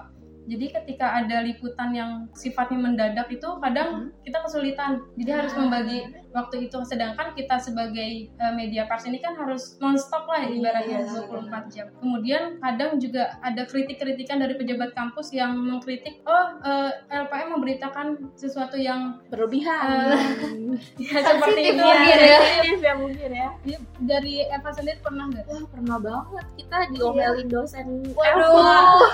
Jadi 0.47 0.65
ketika 0.71 1.19
ada 1.19 1.43
liputan 1.43 1.91
yang 1.91 2.11
sifatnya 2.31 2.79
mendadak 2.79 3.27
itu 3.29 3.47
kadang 3.59 4.15
kita 4.23 4.39
kesulitan. 4.47 5.03
Jadi 5.19 5.31
harus 5.31 5.53
membagi 5.53 6.07
waktu 6.31 6.71
itu. 6.71 6.79
Sedangkan 6.87 7.35
kita 7.35 7.59
sebagai 7.59 8.31
uh, 8.39 8.55
media 8.55 8.87
pers 8.87 9.05
ini 9.05 9.19
kan 9.19 9.35
harus 9.35 9.75
nonstop 9.83 10.25
lah 10.25 10.47
ibaratnya 10.47 11.03
Iya, 11.03 11.27
24 11.27 11.73
jam. 11.73 11.87
Kemudian 11.99 12.57
kadang 12.63 12.97
juga 12.97 13.37
ada 13.43 13.67
kritik-kritikan 13.67 14.39
dari 14.39 14.55
pejabat 14.55 14.95
kampus 14.95 15.35
yang 15.35 15.53
mengkritik, 15.57 16.23
oh 16.23 16.57
uh, 16.63 16.91
LPM 17.11 17.59
memberitakan 17.59 18.31
sesuatu 18.33 18.79
yang 18.79 19.19
berlebihan 19.27 20.15
ya, 21.01 21.19
seperti 21.21 21.61
itu. 21.75 21.81
mungkin 21.83 22.17
ya. 22.17 22.17
ya. 22.17 22.39
sensitif 22.39 22.79
ya 22.79 22.93
mungkin 22.95 23.29
ya 23.29 23.49
Jadi 23.65 23.75
Dari 23.97 24.33
Eva 24.47 24.69
sendiri 24.71 24.99
pernah 25.01 25.25
nggak? 25.27 25.45
wah 25.49 25.63
pernah 25.67 25.97
banget 25.99 26.45
kita 26.55 26.77
diomelin 26.93 27.47
dosen 27.49 27.85
Waduh. 28.13 29.09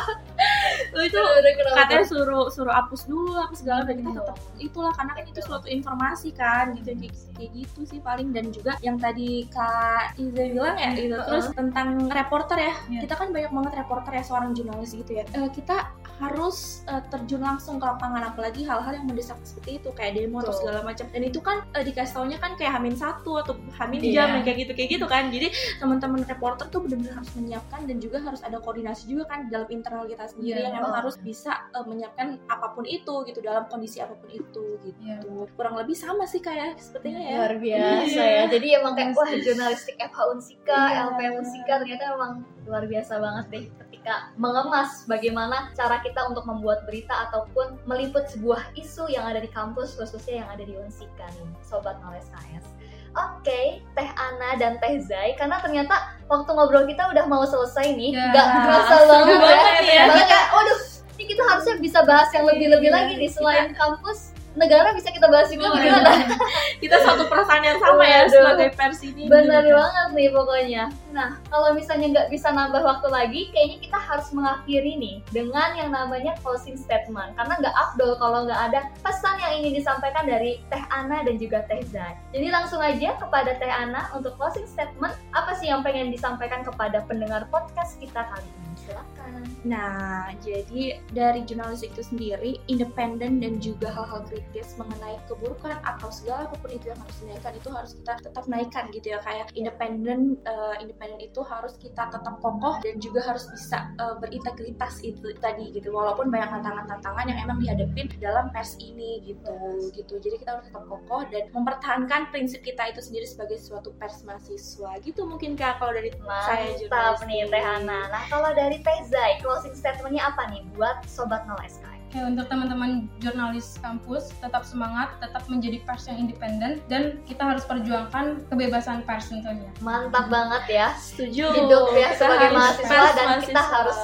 Eva. 0.94 0.96
Lu 0.96 1.02
itu 1.04 1.18
Aduh, 1.18 1.54
kenapa? 1.54 1.78
katanya 1.82 2.06
suruh 2.06 2.46
suruh 2.48 2.74
hapus 2.74 3.02
dulu 3.04 3.34
apa 3.36 3.54
segala 3.54 3.82
dan 3.84 3.98
kita 3.98 4.10
Iya. 4.10 4.20
tetap 4.22 4.38
itulah 4.58 4.94
karena 4.94 5.12
kan 5.12 5.26
itu 5.26 5.42
suatu 5.42 5.68
informasi 5.68 6.30
kan 6.32 6.66
gitu 6.74 6.90
kayak, 6.94 7.14
kayak 7.34 7.50
gitu 7.56 7.80
sih 7.84 8.00
paling 8.00 8.30
dan 8.30 8.46
juga 8.50 8.78
yang 8.80 8.96
tadi 8.96 9.50
kak 9.50 10.14
Iza 10.16 10.44
bilang 10.48 10.76
ya 10.76 10.90
gitu 10.94 11.12
Heeh. 11.12 11.26
terus 11.26 11.46
tentang 11.52 11.88
reporter 12.08 12.58
ya 12.58 12.74
Iya. 12.88 13.00
kita 13.04 13.14
kan 13.16 13.28
banyak 13.30 13.52
banget 13.52 13.74
reporter 13.76 14.12
ya 14.12 14.24
seorang 14.24 14.52
jurnalis 14.52 14.94
gitu 14.94 15.12
ya 15.12 15.26
Eh, 15.30 15.50
kita 15.50 15.78
harus 16.24 16.58
eh, 16.88 17.04
terjun 17.08 17.42
langsung 17.42 17.76
ke 17.76 17.86
lapangan 17.86 18.24
apalagi 18.26 18.64
hal-hal 18.64 18.94
yang 18.94 19.04
mendesak 19.04 19.36
seperti 19.44 19.78
itu 19.78 19.90
kayak 19.92 20.16
demo 20.16 20.40
atau 20.40 20.56
segala 20.56 20.80
macam 20.82 21.04
dan 21.10 21.22
itu 21.22 21.40
kan 21.40 21.68
eh, 21.72 21.84
dikasih 21.84 22.14
taunya 22.14 22.38
kan 22.38 22.56
kayak 22.56 22.74
hamin 22.74 22.96
satu 22.96 23.38
atau 23.38 23.54
hamin 23.76 24.00
Iya. 24.00 24.14
jam 24.16 24.42
kayak 24.42 24.58
gitu 24.60 24.72
kayak 24.74 24.90
gitu 24.92 25.06
kan 25.06 25.28
jadi 25.28 25.48
teman-teman 25.78 26.24
reporter 26.24 26.66
tuh 26.68 26.80
benar-benar 26.80 27.20
harus 27.20 27.32
menyiapkan 27.34 27.82
dan 27.84 27.98
juga 27.98 28.18
harus 28.20 28.40
ada 28.42 28.58
koordinasi 28.58 29.04
juga 29.06 29.24
kan 29.28 29.48
dalam 29.48 29.68
internal 29.68 30.06
kita 30.06 30.24
sendiri 30.26 30.56
Iya, 30.56 30.66
yang 30.66 30.76
emang 30.80 30.94
harus 30.96 31.16
bisa 31.18 31.52
uh, 31.72 31.84
menyiapkan 31.84 32.40
apa 32.48 32.68
pun 32.72 32.86
itu 32.86 33.16
gitu 33.26 33.40
dalam 33.40 33.68
kondisi 33.68 34.00
apa 34.00 34.16
pun 34.16 34.30
itu 34.30 34.66
gitu 34.80 35.00
Iya. 35.04 35.20
kurang 35.54 35.76
lebih 35.76 35.94
sama 35.94 36.24
sih 36.24 36.40
kayak 36.40 36.78
sepertinya 36.78 37.20
ya 37.20 37.36
luar 37.38 37.56
biasa 37.58 38.08
Iya. 38.08 38.24
ya 38.24 38.44
jadi 38.50 38.68
emang 38.80 38.94
kayak 38.94 39.12
wah 39.14 39.28
jurnalistik 39.34 39.96
FH 39.98 40.20
Unsika 40.32 40.80
Iya. 40.86 41.02
LPM 41.10 41.34
Unsika 41.38 41.74
ternyata 41.78 42.04
emang 42.14 42.32
luar 42.64 42.84
biasa 42.86 43.20
banget 43.20 43.46
deh 43.50 43.66
ketika 43.86 44.32
mengemas 44.36 45.04
bagaimana 45.04 45.72
cara 45.74 46.00
kita 46.00 46.28
untuk 46.28 46.44
membuat 46.44 46.84
berita 46.84 47.28
ataupun 47.28 47.80
meliput 47.84 48.28
sebuah 48.28 48.72
isu 48.74 49.08
yang 49.08 49.24
ada 49.24 49.40
di 49.40 49.48
kampus 49.48 49.96
khususnya 49.96 50.44
yang 50.44 50.50
ada 50.50 50.64
di 50.64 50.76
Unsika 50.76 51.28
nih 51.34 51.48
sobat 51.62 52.00
Knowledge 52.00 52.28
KS 52.30 52.66
Oke, 53.14 53.78
Teh 53.94 54.10
Ana 54.10 54.58
dan 54.58 54.82
Teh 54.82 54.98
Zai, 54.98 55.38
karena 55.38 55.62
ternyata 55.62 56.18
waktu 56.26 56.50
ngobrol 56.50 56.90
kita 56.90 57.14
udah 57.14 57.30
mau 57.30 57.46
selesai 57.46 57.94
nih, 57.94 58.10
Ya, 58.10 58.34
nggak 58.34 58.48
kerasa 58.66 58.96
seru 59.06 59.38
banget 59.38 59.86
ya. 59.86 60.04
banget 60.10 60.28
ya. 60.34 60.42
Waduh, 60.50 60.80
ini 61.14 61.24
kita 61.30 61.44
harusnya 61.46 61.76
bisa 61.78 62.00
bahas 62.10 62.34
yang 62.34 62.50
lebih-lebih 62.50 62.90
Iya, 62.90 62.98
lagi 62.98 63.14
nih 63.22 63.30
selain 63.30 63.70
kampus, 63.78 64.34
negara 64.54 64.94
bisa 64.94 65.10
kita 65.10 65.28
bahas 65.30 65.50
juga 65.50 65.74
Oh, 65.74 65.80
kita 66.84 66.98
satu 67.02 67.26
perasaan 67.26 67.64
yang 67.66 67.80
sama 67.82 68.04
ya 68.06 68.30
sebagai 68.30 68.70
pers 68.78 69.02
ini 69.02 69.26
Benar 69.26 69.66
banget 69.66 70.08
nih 70.14 70.30
pokoknya. 70.30 70.84
Nah, 71.10 71.38
kalau 71.50 71.74
misalnya 71.74 72.08
nggak 72.14 72.30
bisa 72.30 72.54
nambah 72.54 72.82
waktu 72.82 73.08
lagi, 73.10 73.42
kayaknya 73.54 73.78
kita 73.82 73.98
harus 73.98 74.28
mengakhiri 74.34 74.94
nih 74.98 75.16
dengan 75.34 75.74
yang 75.78 75.90
namanya 75.90 76.38
closing 76.42 76.78
statement. 76.78 77.34
Karena 77.38 77.54
nggak 77.58 77.76
afdol 77.76 78.18
kalau 78.22 78.46
nggak 78.46 78.62
ada 78.72 78.80
pesan 79.02 79.40
yang 79.42 79.64
ingin 79.64 79.82
disampaikan 79.82 80.26
dari 80.26 80.62
Teh 80.70 80.84
Ana 80.94 81.26
dan 81.26 81.36
juga 81.42 81.66
Teh 81.66 81.82
Zai. 81.90 82.18
Jadi 82.36 82.48
langsung 82.50 82.82
aja 82.82 83.16
kepada 83.18 83.58
Teh 83.58 83.70
Ana 83.72 84.10
untuk 84.14 84.36
closing 84.38 84.68
statement. 84.70 85.16
Apa 85.34 85.58
sih 85.58 85.72
yang 85.72 85.82
pengen 85.82 86.14
disampaikan 86.14 86.62
kepada 86.62 87.02
pendengar 87.08 87.48
podcast 87.50 87.98
kita 87.98 88.28
kali 88.30 88.46
ini? 88.46 88.70
Silakan. 88.84 89.23
Nah, 89.64 90.36
jadi 90.44 91.00
dari 91.16 91.48
jurnalistik 91.48 91.96
itu 91.96 92.04
sendiri, 92.04 92.52
independen 92.68 93.40
dan 93.40 93.64
juga 93.64 93.88
hal-hal 93.96 94.28
kritis 94.28 94.76
mengenai 94.76 95.16
keburukan 95.32 95.80
atau 95.88 96.12
segala 96.12 96.52
apa 96.52 96.60
pun 96.60 96.72
itu 96.76 96.92
yang 96.92 97.00
harus 97.00 97.18
dinaikkan 97.24 97.54
itu 97.56 97.70
harus 97.72 97.92
kita 97.96 98.14
tetap 98.20 98.44
naikkan 98.52 98.92
gitu 98.92 99.16
ya. 99.16 99.20
Kayak 99.24 99.48
independen, 99.56 100.36
eh, 100.44 100.76
independen 100.84 101.20
itu 101.24 101.40
harus 101.48 101.80
kita 101.80 102.12
tetap 102.12 102.36
kokoh 102.44 102.76
dan 102.84 103.00
juga 103.00 103.24
harus 103.24 103.48
bisa 103.48 103.88
eh, 103.96 104.16
berintegritas 104.20 105.00
itu 105.00 105.32
tadi 105.40 105.72
gitu. 105.72 105.96
Walaupun 105.96 106.28
banyak 106.28 106.50
tantangan-tantangan 106.60 107.26
yang 107.32 107.40
emang 107.48 107.58
dihadapin 107.64 108.12
dalam 108.20 108.52
pers 108.52 108.76
ini 108.84 109.24
gitu, 109.24 109.56
gitu. 109.96 110.20
Jadi 110.20 110.36
kita 110.44 110.60
harus 110.60 110.68
tetap 110.68 110.84
kokoh 110.92 111.24
dan 111.32 111.48
mempertahankan 111.56 112.28
prinsip 112.36 112.60
kita 112.66 112.92
itu 112.92 113.00
sendiri 113.00 113.24
sebagai 113.24 113.58
suatu 113.64 113.96
pers 113.96 114.26
mahasiswa 114.28 114.92
gitu 115.04 115.24
mungkin 115.24 115.56
kak 115.56 115.80
kalau 115.80 115.94
dari 115.96 116.12
saya 116.44 116.76
Mantap 116.76 116.80
jurnalistik. 116.80 117.28
nih 117.30 117.40
Teh 117.48 117.64
Ana. 117.64 118.00
Nah, 118.10 118.24
kalau 118.28 118.50
dari 118.52 118.78
Teh 118.82 119.00
Zai, 119.14 119.38
closing 119.46 119.78
statementnya 119.78 120.26
apa 120.26 120.50
nih 120.50 120.66
buat 120.74 121.06
Sobat 121.06 121.46
Nol 121.46 121.62
SKI? 121.62 122.18
Ya, 122.18 122.26
untuk 122.26 122.50
teman-teman 122.50 123.06
jurnalis 123.22 123.78
kampus 123.78 124.34
tetap 124.42 124.66
semangat, 124.66 125.14
tetap 125.22 125.46
menjadi 125.46 125.86
pers 125.86 126.10
yang 126.10 126.18
independen 126.18 126.82
dan 126.90 127.22
kita 127.30 127.46
harus 127.46 127.62
perjuangkan 127.70 128.42
kebebasan 128.50 129.06
pers 129.06 129.30
tentunya. 129.30 129.70
Mantap 129.86 130.34
banget 130.34 130.66
ya. 130.66 130.88
setuju 130.98 131.54
hidup 131.54 131.94
ya 131.94 132.10
Kita 132.18 132.26
sebagai 132.26 132.50
mahasiswa 132.58 132.90
pers 132.90 133.14
dan 133.14 133.28
kita 133.38 133.54
mahasiswa. 133.54 133.70
harus 133.70 133.98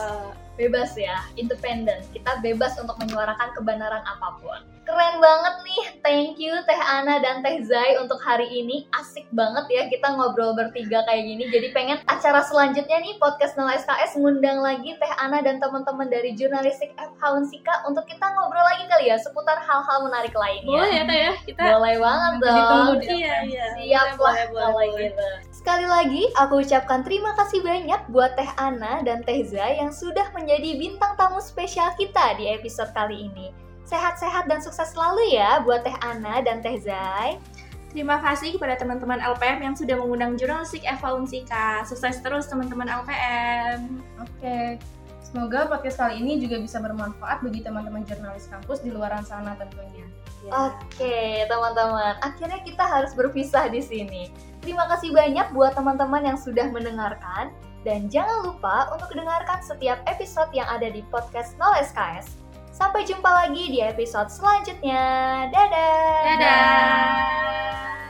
bebas 0.62 0.92
ya, 0.94 1.18
independen. 1.42 2.06
Kita 2.14 2.32
bebas 2.46 2.78
untuk 2.78 2.94
menyuarakan 3.02 3.50
kebenaran 3.58 4.06
apa 4.06 4.38
pun. 4.38 4.62
Keren 4.90 5.22
banget 5.22 5.56
nih, 5.70 5.84
thank 6.02 6.42
you 6.42 6.50
Teh 6.66 6.82
Ana 6.82 7.22
dan 7.22 7.46
Teh 7.46 7.62
Zai 7.62 7.94
untuk 8.02 8.18
hari 8.26 8.50
ini. 8.50 8.90
Asik 8.90 9.30
banget 9.30 9.70
ya 9.70 9.86
kita 9.86 10.18
ngobrol 10.18 10.58
bertiga 10.58 11.06
kayak 11.06 11.30
gini. 11.30 11.46
Jadi 11.46 11.70
pengen 11.78 12.02
acara 12.10 12.42
selanjutnya 12.42 12.98
nih 12.98 13.22
podcast 13.22 13.54
Nol 13.54 13.70
SKS 13.70 14.18
ngundang 14.18 14.66
lagi 14.66 14.98
Teh 14.98 15.14
Ana 15.22 15.46
dan 15.46 15.62
teman-teman 15.62 16.10
dari 16.10 16.34
jurnalistik 16.34 16.90
FH 16.98 17.22
Unsika 17.38 17.86
untuk 17.86 18.02
kita 18.10 18.34
ngobrol 18.34 18.66
lagi 18.66 18.90
kali 18.90 19.14
ya 19.14 19.22
seputar 19.22 19.62
hal-hal 19.62 20.10
menarik 20.10 20.34
lainnya. 20.34 20.74
boleh 20.74 20.90
ya 20.90 21.04
teh 21.06 21.20
ya 21.22 21.34
kita 21.46 21.62
Boleh 21.70 21.96
banget 22.02 22.34
dong. 22.42 22.88
iya 23.14 23.36
iya 23.46 23.66
Siap 23.78 24.18
Boleh, 24.18 24.50
lah 24.50 24.74
kalau 24.74 24.90
gitu. 24.98 25.28
Sekali 25.54 25.86
lagi 25.86 26.24
aku 26.34 26.66
ucapkan 26.66 27.06
terima 27.06 27.38
kasih 27.38 27.62
banyak 27.62 28.02
buat 28.10 28.34
Teh 28.34 28.50
Ana 28.58 29.06
dan 29.06 29.22
Teh 29.22 29.46
Zai 29.46 29.78
yang 29.78 29.94
sudah 29.94 30.34
menjadi 30.34 30.82
bintang 30.82 31.14
tamu 31.14 31.38
spesial 31.38 31.94
kita 31.94 32.34
di 32.42 32.50
episode 32.50 32.90
kali 32.98 33.30
ini. 33.30 33.69
Sehat-sehat 33.90 34.46
dan 34.46 34.62
sukses 34.62 34.94
selalu 34.94 35.34
ya 35.34 35.66
buat 35.66 35.82
Teh 35.82 35.98
Ana 36.06 36.46
dan 36.46 36.62
Teh 36.62 36.78
Zai. 36.78 37.42
Terima 37.90 38.22
kasih 38.22 38.54
kepada 38.54 38.78
teman-teman 38.78 39.18
LPM 39.18 39.66
yang 39.66 39.74
sudah 39.74 39.98
mengundang 39.98 40.38
jurnalistik 40.38 40.86
Eva 40.86 41.18
Unsika. 41.18 41.82
Sukses 41.90 42.22
terus 42.22 42.46
teman-teman 42.46 42.86
LPM. 42.86 43.98
Oke, 44.22 44.78
semoga 45.26 45.66
podcast 45.66 45.98
kali 45.98 46.22
ini 46.22 46.38
juga 46.38 46.62
bisa 46.62 46.78
bermanfaat 46.78 47.42
bagi 47.42 47.66
teman-teman 47.66 48.06
jurnalis 48.06 48.46
kampus 48.46 48.86
di 48.86 48.94
luar 48.94 49.10
sana 49.26 49.58
tentunya. 49.58 50.06
Oke, 50.54 51.50
teman-teman. 51.50 52.22
Akhirnya 52.22 52.62
kita 52.62 52.86
harus 52.86 53.18
berpisah 53.18 53.74
di 53.74 53.82
sini. 53.82 54.30
Terima 54.62 54.86
kasih 54.86 55.10
banyak 55.10 55.50
buat 55.50 55.74
teman-teman 55.74 56.30
yang 56.30 56.38
sudah 56.38 56.70
mendengarkan. 56.70 57.50
Dan 57.82 58.06
jangan 58.06 58.54
lupa 58.54 58.94
untuk 58.94 59.10
dengarkan 59.18 59.66
setiap 59.66 59.98
episode 60.06 60.54
yang 60.54 60.70
ada 60.70 60.94
di 60.94 61.02
podcast 61.10 61.58
Nol 61.58 61.74
SKS. 61.82 62.49
Sampai 62.80 63.04
jumpa 63.04 63.28
lagi 63.28 63.76
di 63.76 63.84
episode 63.84 64.32
selanjutnya. 64.32 65.04
Dadah. 65.52 66.24
Dadah. 66.32 68.09